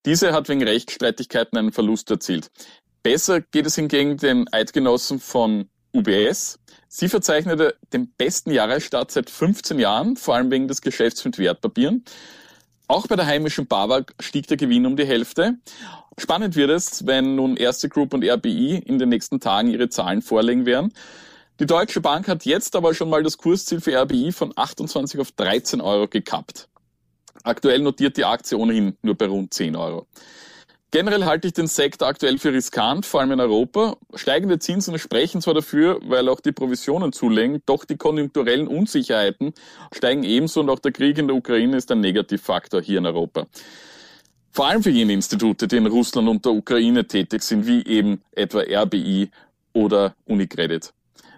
Diese 0.10 0.34
hat 0.34 0.50
wegen 0.50 0.64
Rechtsstreitigkeiten 0.64 1.56
einen 1.56 1.72
Verlust 1.72 2.10
erzielt. 2.10 2.50
Besser 3.04 3.42
geht 3.42 3.68
es 3.68 3.76
hingegen 3.76 4.18
den 4.18 4.52
Eidgenossen 4.52 5.20
von 5.20 5.70
UBS. 5.94 6.58
Sie 6.88 7.10
verzeichnete 7.10 7.76
den 7.94 8.12
besten 8.18 8.50
Jahresstart 8.50 9.12
seit 9.12 9.30
15 9.30 9.78
Jahren, 9.78 10.18
vor 10.18 10.34
allem 10.34 10.50
wegen 10.50 10.68
des 10.68 10.82
Geschäfts 10.82 11.24
mit 11.26 11.38
Wertpapieren. 11.38 12.06
Auch 12.88 13.06
bei 13.06 13.18
der 13.18 13.28
heimischen 13.28 13.68
BAWAG 13.68 14.16
stieg 14.20 14.48
der 14.48 14.58
Gewinn 14.58 14.88
um 14.88 14.98
die 14.98 15.06
Hälfte. 15.06 15.60
Spannend 16.18 16.56
wird 16.56 16.72
es, 16.72 17.06
wenn 17.06 17.36
nun 17.36 17.56
Erste 17.56 17.88
Group 17.88 18.16
und 18.16 18.26
RBI 18.26 18.82
in 18.84 18.98
den 18.98 19.10
nächsten 19.10 19.40
Tagen 19.40 19.70
ihre 19.70 19.90
Zahlen 19.90 20.24
vorlegen 20.24 20.66
werden. 20.66 20.92
Die 21.60 21.68
Deutsche 21.68 22.02
Bank 22.02 22.28
hat 22.28 22.46
jetzt 22.46 22.76
aber 22.76 22.96
schon 22.96 23.12
mal 23.12 23.22
das 23.22 23.38
Kursziel 23.38 23.80
für 23.80 23.96
RBI 23.96 24.32
von 24.32 24.54
28 24.56 25.20
auf 25.20 25.32
13 25.34 25.82
Euro 25.82 26.08
gekappt. 26.08 26.68
Aktuell 27.44 27.80
notiert 27.80 28.18
die 28.18 28.26
Aktie 28.26 28.58
ohnehin 28.58 28.98
nur 29.02 29.16
bei 29.16 29.28
rund 29.28 29.54
10 29.54 29.76
Euro. 29.76 30.08
Generell 30.92 31.26
halte 31.26 31.48
ich 31.48 31.54
den 31.54 31.68
Sektor 31.68 32.08
aktuell 32.08 32.40
für 32.40 32.52
riskant, 32.52 33.06
vor 33.06 33.20
allem 33.20 33.34
in 33.34 33.40
Europa. 33.40 33.96
Steigende 34.16 34.58
Zinsen 34.58 34.98
sprechen 34.98 35.40
zwar 35.40 35.54
dafür, 35.54 36.00
weil 36.04 36.28
auch 36.30 36.40
die 36.40 36.52
Provisionen 36.52 37.14
zulegen, 37.14 37.62
doch 37.68 37.86
die 37.86 37.96
konjunkturellen 37.96 38.68
Unsicherheiten 38.68 39.54
steigen 39.94 40.24
ebenso 40.24 40.62
und 40.62 40.70
auch 40.72 40.80
der 40.80 40.92
Krieg 40.92 41.20
in 41.20 41.28
der 41.28 41.36
Ukraine 41.36 41.78
ist 41.78 41.92
ein 41.92 42.02
Negativfaktor 42.02 42.82
hier 42.82 42.98
in 42.98 43.06
Europa. 43.06 43.46
Vor 44.52 44.66
allem 44.66 44.82
für 44.82 44.90
jene 44.90 45.14
Institute, 45.14 45.68
die 45.68 45.78
in 45.78 45.86
Russland 45.86 46.28
und 46.28 46.44
der 46.44 46.54
Ukraine 46.54 47.06
tätig 47.06 47.44
sind, 47.44 47.68
wie 47.68 47.86
eben 47.86 48.24
etwa 48.32 48.62
RBI 48.62 49.30
oder 49.74 50.16
Unicredit. 50.26 50.92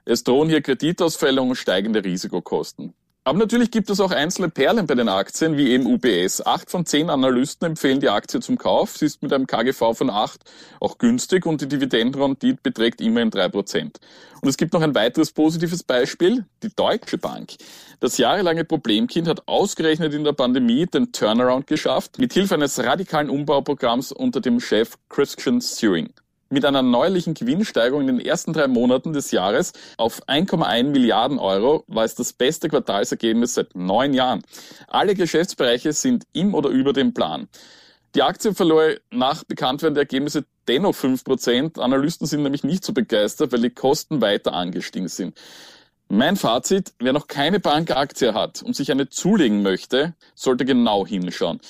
Es 0.06 0.24
drohen 0.24 0.48
hier 0.48 0.62
Kreditausfälle 0.62 1.42
und 1.42 1.56
steigende 1.56 2.04
Risikokosten. 2.04 2.94
Aber 3.24 3.38
natürlich 3.38 3.70
gibt 3.70 3.92
es 3.92 4.00
auch 4.00 4.10
einzelne 4.10 4.50
Perlen 4.50 4.88
bei 4.88 4.96
den 4.96 5.08
Aktien, 5.08 5.56
wie 5.56 5.70
eben 5.70 5.86
UBS. 5.86 6.44
Acht 6.44 6.72
von 6.72 6.88
zehn 6.88 7.12
Analysten 7.12 7.68
empfehlen 7.68 8.00
die 8.00 8.10
Aktie 8.10 8.40
zum 8.40 8.58
Kauf. 8.58 8.98
Sie 8.98 9.06
ist 9.06 9.22
mit 9.22 9.32
einem 9.32 9.46
KGV 9.46 9.94
von 9.94 10.10
acht 10.10 10.42
auch 10.80 10.98
günstig 10.98 11.46
und 11.46 11.62
die 11.62 11.68
Dividendenrendite 11.68 12.60
beträgt 12.64 13.00
immerhin 13.00 13.30
drei 13.30 13.48
Prozent. 13.48 14.00
Und 14.42 14.50
es 14.50 14.58
gibt 14.58 14.74
noch 14.74 14.82
ein 14.82 14.96
weiteres 14.96 15.32
positives 15.34 15.84
Beispiel, 15.84 16.46
die 16.64 16.76
Deutsche 16.76 17.20
Bank. 17.20 17.52
Das 18.00 18.18
jahrelange 18.18 18.66
Problemkind 18.66 19.28
hat 19.28 19.48
ausgerechnet 19.48 20.16
in 20.16 20.24
der 20.24 20.34
Pandemie 20.34 20.88
den 20.88 21.12
Turnaround 21.12 21.68
geschafft, 21.68 22.18
mit 22.18 22.34
Hilfe 22.34 22.56
eines 22.56 22.80
radikalen 22.80 23.30
Umbauprogramms 23.30 24.12
unter 24.12 24.42
dem 24.42 24.60
Chef 24.60 24.96
Christian 25.10 25.62
Sewing 25.62 26.12
mit 26.52 26.66
einer 26.66 26.82
neuerlichen 26.82 27.34
Gewinnsteigerung 27.34 28.02
in 28.02 28.18
den 28.18 28.26
ersten 28.26 28.54
drei 28.54 28.68
Monaten 28.68 29.14
des 29.14 29.32
Jahres 29.32 29.74
auf 29.98 30.22
1,1 30.28 30.84
Milliarden 30.84 31.40
Euro 31.40 31.84
war 31.88 32.04
es 32.04 32.16
das 32.16 32.34
beste 32.34 32.70
Quartalsergebnis 32.70 33.54
seit 33.56 33.76
neun 33.76 34.14
Jahren. 34.14 34.42
Alle 34.88 35.16
Geschäftsbereiche 35.16 35.94
sind 35.94 36.26
im 36.34 36.54
oder 36.54 36.70
über 36.70 36.94
dem 36.94 37.14
Plan. 37.14 37.48
Die 38.14 38.24
Aktie 38.24 38.54
verlor 38.54 38.96
nach 39.10 39.46
Bekanntwerden 39.46 39.96
der 39.96 40.04
Ergebnisse 40.04 40.44
dennoch 40.68 40.94
5%. 40.94 41.80
Analysten 41.80 42.28
sind 42.28 42.44
nämlich 42.44 42.64
nicht 42.64 42.84
so 42.84 42.94
begeistert, 42.94 43.54
weil 43.54 43.62
die 43.62 43.70
Kosten 43.70 44.20
weiter 44.20 44.54
angestiegen 44.54 45.08
sind. 45.08 45.38
Mein 46.10 46.36
Fazit, 46.36 46.94
wer 47.00 47.14
noch 47.14 47.28
keine 47.28 47.62
Bankaktie 47.62 48.34
hat 48.34 48.64
und 48.64 48.76
sich 48.76 48.92
eine 48.92 49.08
zulegen 49.08 49.62
möchte, 49.62 50.14
sollte 50.36 50.66
genau 50.66 51.08
hinschauen. 51.08 51.62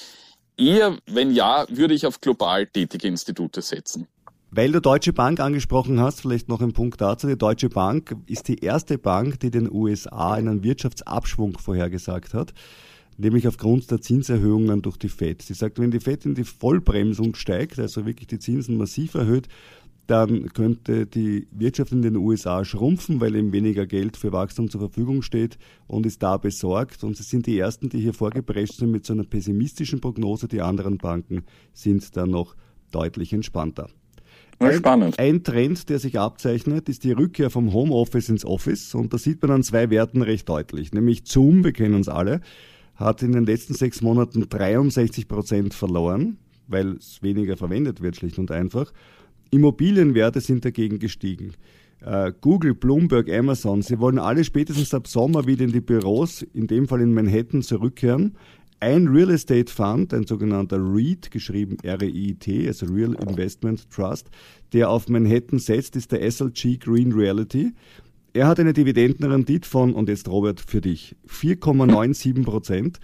Eher, 0.58 0.98
wenn 1.06 1.32
ja, 1.32 1.67
würde 1.70 1.94
ich 1.94 2.08
auf 2.08 2.22
global 2.22 2.65
tätige 2.65 3.08
Institute 3.08 3.62
setzen. 3.62 4.08
Weil 4.54 4.74
du 4.74 4.82
Deutsche 4.82 5.14
Bank 5.14 5.40
angesprochen 5.40 6.02
hast, 6.02 6.20
vielleicht 6.20 6.50
noch 6.50 6.60
ein 6.60 6.74
Punkt 6.74 7.00
dazu. 7.00 7.26
Die 7.26 7.38
Deutsche 7.38 7.70
Bank 7.70 8.18
ist 8.28 8.50
die 8.50 8.58
erste 8.58 8.98
Bank, 8.98 9.40
die 9.40 9.50
den 9.50 9.72
USA 9.72 10.34
einen 10.34 10.62
Wirtschaftsabschwung 10.62 11.58
vorhergesagt 11.58 12.34
hat, 12.34 12.54
nämlich 13.18 13.48
aufgrund 13.48 13.90
der 13.90 14.02
Zinserhöhungen 14.02 14.82
durch 14.82 14.98
die 14.98 15.08
Fed. 15.08 15.42
Sie 15.42 15.54
sagt, 15.54 15.80
wenn 15.80 15.90
die 15.90 16.02
Fed 16.02 16.26
in 16.26 16.36
die 16.36 16.44
Vollbremsung 16.44 17.36
steigt, 17.36 17.80
also 17.80 18.06
wirklich 18.06 18.28
die 18.28 18.40
Zinsen 18.40 18.76
massiv 18.76 19.16
erhöht, 19.16 19.48
dann 20.08 20.50
könnte 20.50 21.06
die 21.06 21.48
Wirtschaft 21.52 21.94
in 21.94 22.02
den 22.02 22.18
USA 22.18 22.66
schrumpfen, 22.66 23.22
weil 23.22 23.38
eben 23.38 23.54
weniger 23.54 23.86
Geld 23.86 24.18
für 24.18 24.34
Wachstum 24.34 24.70
zur 24.70 24.82
Verfügung 24.82 25.22
steht 25.22 25.58
und 25.88 26.06
ist 26.06 26.22
da 26.22 26.36
besorgt. 26.36 27.06
Und 27.06 27.16
sie 27.16 27.24
sind 27.24 27.46
die 27.46 27.58
Ersten, 27.58 27.88
die 27.88 28.02
hier 28.02 28.14
vorgeprescht 28.14 28.74
sind 28.74 28.92
mit 28.92 29.06
so 29.06 29.14
einer 29.14 29.24
pessimistischen 29.24 30.02
Prognose. 30.02 30.50
Die 30.50 30.62
anderen 30.62 30.98
Banken 30.98 31.44
sind 31.72 32.18
da 32.18 32.26
noch 32.26 32.58
deutlich 32.92 33.32
entspannter. 33.32 33.88
Spannend. 34.69 35.17
Ein, 35.19 35.43
Trend, 35.43 35.89
der 35.89 36.00
sich 36.00 36.19
abzeichnet, 36.19 36.88
ist 36.89 37.04
die 37.04 37.12
Rückkehr 37.12 37.50
vom 37.50 37.74
Homeoffice 37.74 38.30
ins 38.30 38.45
Office. 38.45 38.93
Und 38.95 39.13
da 39.13 39.17
sieht 39.17 39.41
man 39.41 39.52
an 39.52 39.63
zwei 39.63 39.89
Werten 39.89 40.21
recht 40.21 40.47
deutlich. 40.47 40.93
Nämlich 40.93 41.24
Zoom, 41.26 41.63
wir 41.63 41.74
kennen 41.74 41.95
uns 41.95 42.08
alle, 42.08 42.41
hat 42.95 43.24
in 43.24 43.32
den 43.32 43.45
letzten 43.45 43.74
sechs 43.74 44.02
Monaten 44.02 44.47
63 44.47 45.28
Prozent 45.28 45.74
verloren, 45.74 46.38
weil 46.67 46.97
es 46.97 47.21
weniger 47.24 47.58
verwendet 47.58 48.02
wird, 48.02 48.15
schlicht 48.15 48.38
und 48.38 48.52
einfach. 48.52 48.91
Immobilienwerte 49.50 50.39
sind 50.39 50.63
dagegen 50.63 51.00
gestiegen. 51.00 51.54
Äh, 52.02 52.32
Google, 52.41 52.74
Bloomberg, 52.74 53.30
Amazon, 53.30 53.82
sie 53.82 54.00
wollen 54.00 54.17
alle 54.17 54.43
spätestens 54.43 54.93
ab 54.93 55.08
Sommer 55.08 55.45
wieder 55.45 55.65
in 55.65 55.71
die 55.71 55.82
Büros, 55.82 56.41
in 56.41 56.67
dem 56.67 56.88
Fall 56.88 57.02
in 57.02 57.13
Manhattan, 57.13 57.62
zurückkehren. 57.62 58.38
Ein 58.84 59.10
Real 59.10 59.30
Estate 59.30 59.72
Fund, 59.72 60.12
ein 60.12 60.26
sogenannter 60.26 60.80
REIT, 60.80 61.30
geschrieben 61.30 61.78
R-E-I-T, 61.84 62.67
also 62.67 62.88
Real 62.88 63.13
Investment 63.13 63.88
Trust, 63.91 64.32
der 64.74 64.89
auf 64.89 65.08
Manhattan 65.08 65.60
setzt, 65.60 65.96
ist 65.96 66.12
der 66.12 66.32
SLG 66.32 66.80
Green 66.80 67.12
Reality. 67.12 67.74
Er 68.34 68.48
hat 68.48 68.60
eine 68.60 68.74
Dividendenrendite 68.74 69.70
von, 69.70 69.94
und 69.94 70.10
jetzt 70.10 70.28
Robert 70.28 70.60
für 70.60 70.82
dich, 70.82 71.15
4,97 71.30 72.44
Prozent. 72.44 73.00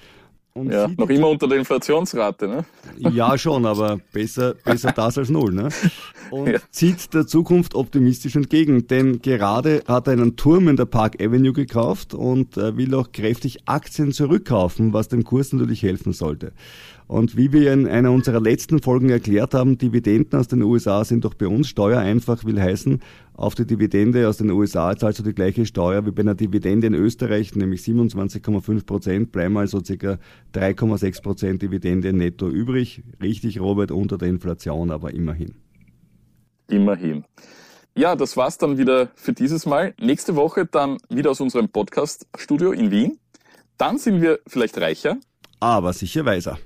Und 0.58 0.72
ja, 0.72 0.88
noch 0.98 1.10
immer 1.10 1.30
unter 1.30 1.48
der 1.48 1.60
Inflationsrate, 1.60 2.48
ne? 2.48 2.66
Ja, 2.98 3.38
schon, 3.38 3.66
aber 3.66 4.00
besser, 4.12 4.56
besser 4.66 4.92
das 4.92 5.18
als 5.18 5.30
null, 5.30 5.54
ne? 5.54 5.70
Und 6.32 6.48
ja. 6.48 6.60
zieht 6.72 7.14
der 7.14 7.28
Zukunft 7.28 7.76
optimistisch 7.76 8.36
entgegen, 8.36 8.88
denn 8.88 9.22
gerade 9.22 9.84
hat 9.88 10.08
er 10.08 10.14
einen 10.14 10.36
Turm 10.36 10.68
in 10.68 10.76
der 10.76 10.86
Park 10.86 11.22
Avenue 11.22 11.54
gekauft 11.54 12.14
und 12.14 12.58
will 12.58 12.94
auch 12.96 13.14
kräftig 13.14 13.60
Aktien 13.66 14.12
zurückkaufen, 14.12 14.92
was 14.92 15.08
dem 15.08 15.24
Kurs 15.24 15.54
natürlich 15.54 15.84
helfen 15.84 16.12
sollte. 16.12 16.52
Und 17.08 17.38
wie 17.38 17.54
wir 17.54 17.72
in 17.72 17.88
einer 17.88 18.12
unserer 18.12 18.42
letzten 18.42 18.82
Folgen 18.82 19.10
erklärt 19.10 19.54
haben, 19.54 19.78
Dividenden 19.78 20.38
aus 20.38 20.50
den 20.50 20.62
USA 20.62 21.06
sind 21.06 21.24
doch 21.24 21.36
bei 21.36 21.48
uns 21.48 21.70
steuereinfach, 21.70 22.44
will 22.44 22.62
heißen, 22.62 23.00
auf 23.38 23.54
die 23.54 23.68
Dividende 23.68 24.28
aus 24.28 24.38
den 24.38 24.50
USA 24.50 24.98
zahlst 24.98 25.20
du 25.20 25.24
die 25.24 25.34
gleiche 25.34 25.68
Steuer 25.68 26.04
wie 26.08 26.12
bei 26.12 26.24
einer 26.24 26.34
Dividende 26.34 26.88
in 26.88 26.96
Österreich, 26.96 27.56
nämlich 27.56 27.82
27,5 27.82 28.84
Prozent, 28.84 29.32
bleiben 29.32 29.56
also 29.58 29.80
ca. 29.80 30.18
3,6 30.56 31.22
Prozent 31.22 31.62
Dividende 31.62 32.14
netto 32.14 32.50
übrig. 32.50 33.04
Richtig, 33.22 33.60
Robert, 33.60 33.92
unter 33.92 34.18
der 34.18 34.30
Inflation, 34.30 34.90
aber 34.90 35.14
immerhin. 35.14 35.54
Immerhin. 36.68 37.26
Ja, 37.96 38.16
das 38.16 38.38
war's 38.38 38.58
dann 38.58 38.80
wieder 38.80 39.12
für 39.14 39.34
dieses 39.34 39.68
Mal. 39.68 39.94
Nächste 40.00 40.36
Woche 40.36 40.66
dann 40.66 40.98
wieder 41.10 41.30
aus 41.30 41.40
unserem 41.40 41.70
Podcast-Studio 41.70 42.72
in 42.72 42.90
Wien. 42.90 43.20
Dann 43.78 44.00
sind 44.00 44.20
wir 44.20 44.40
vielleicht 44.48 44.80
reicher. 44.80 45.18
Aber 45.60 45.94
sicher 45.94 46.26
weiser. 46.26 46.58